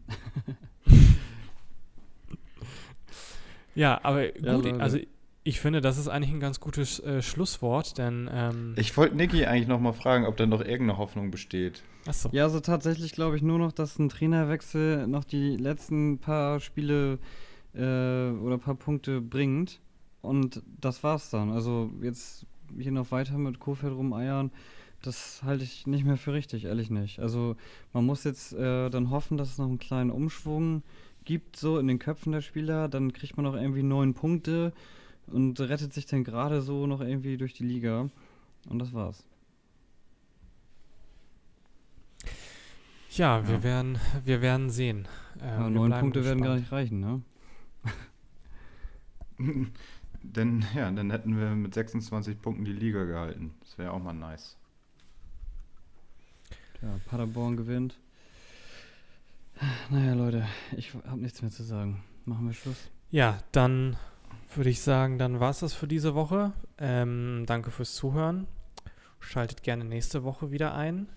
[3.75, 4.79] ja, aber Ja, gut, Leute.
[4.81, 4.97] also
[5.45, 9.45] ich finde, das ist eigentlich ein ganz gutes äh, Schlusswort, denn ähm, Ich wollte Niki
[9.45, 11.83] eigentlich noch mal fragen, ob da noch irgendeine Hoffnung besteht.
[12.07, 16.59] achso, Ja, also tatsächlich glaube ich nur noch, dass ein Trainerwechsel noch die letzten paar
[16.61, 17.19] Spiele
[17.75, 19.81] äh, oder paar Punkte bringt.
[20.21, 21.51] Und das war's dann.
[21.51, 22.45] Also jetzt
[22.79, 24.49] hier noch weiter mit Kofeld rumeiern,
[25.03, 27.19] das halte ich nicht mehr für richtig, ehrlich nicht.
[27.19, 27.55] Also
[27.93, 30.81] man muss jetzt äh, dann hoffen, dass es noch einen kleinen Umschwung
[31.25, 32.87] gibt, so in den Köpfen der Spieler.
[32.89, 34.73] Dann kriegt man noch irgendwie neun Punkte
[35.27, 38.09] und rettet sich dann gerade so noch irgendwie durch die Liga.
[38.69, 39.23] Und das war's.
[43.11, 43.63] ja, wir Ja.
[43.63, 45.07] werden, wir werden sehen.
[45.39, 46.61] Äh, Aber wir neun Punkte werden gar gespannt.
[46.61, 47.21] nicht reichen, ne?
[50.23, 53.53] denn, ja, dann hätten wir mit 26 Punkten die Liga gehalten.
[53.61, 54.57] Das wäre auch mal nice.
[56.83, 57.97] Ja, Paderborn gewinnt.
[59.89, 62.03] Naja, Leute, ich habe nichts mehr zu sagen.
[62.25, 62.89] Machen wir Schluss.
[63.09, 63.95] Ja, dann
[64.55, 66.53] würde ich sagen, dann war es das für diese Woche.
[66.77, 68.47] Ähm, danke fürs Zuhören.
[69.19, 71.07] Schaltet gerne nächste Woche wieder ein.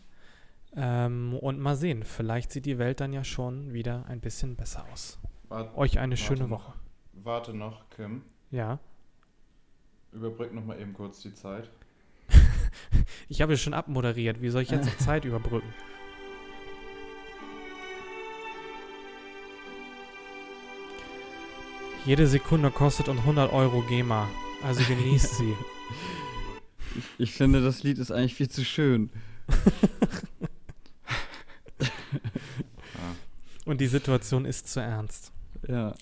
[0.77, 4.85] Ähm, und mal sehen, vielleicht sieht die Welt dann ja schon wieder ein bisschen besser
[4.93, 5.19] aus.
[5.49, 6.51] Warte, Euch eine Warte schöne noch.
[6.51, 6.73] Woche.
[7.13, 8.23] warte noch, Kim.
[8.51, 8.79] Ja.
[10.13, 11.71] Überbrück noch mal eben kurz die Zeit.
[13.29, 14.43] Ich habe es schon abmoderiert.
[14.43, 15.73] Wie soll ich jetzt noch Zeit überbrücken?
[22.05, 24.29] Jede Sekunde kostet uns 100 Euro GEMA.
[24.63, 25.55] Also genießt sie.
[27.19, 29.11] Ich finde, das Lied ist eigentlich viel zu schön.
[33.67, 35.31] Und die Situation ist zu ernst.
[35.69, 35.95] Ja.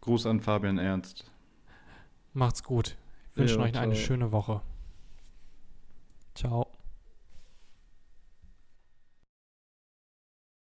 [0.00, 1.30] Gruß an Fabian Ernst.
[2.32, 2.96] Macht's gut.
[3.40, 3.94] Ich wünsche Ja, euch eine ciao.
[3.94, 4.60] schöne Woche.
[6.34, 6.69] Ciao.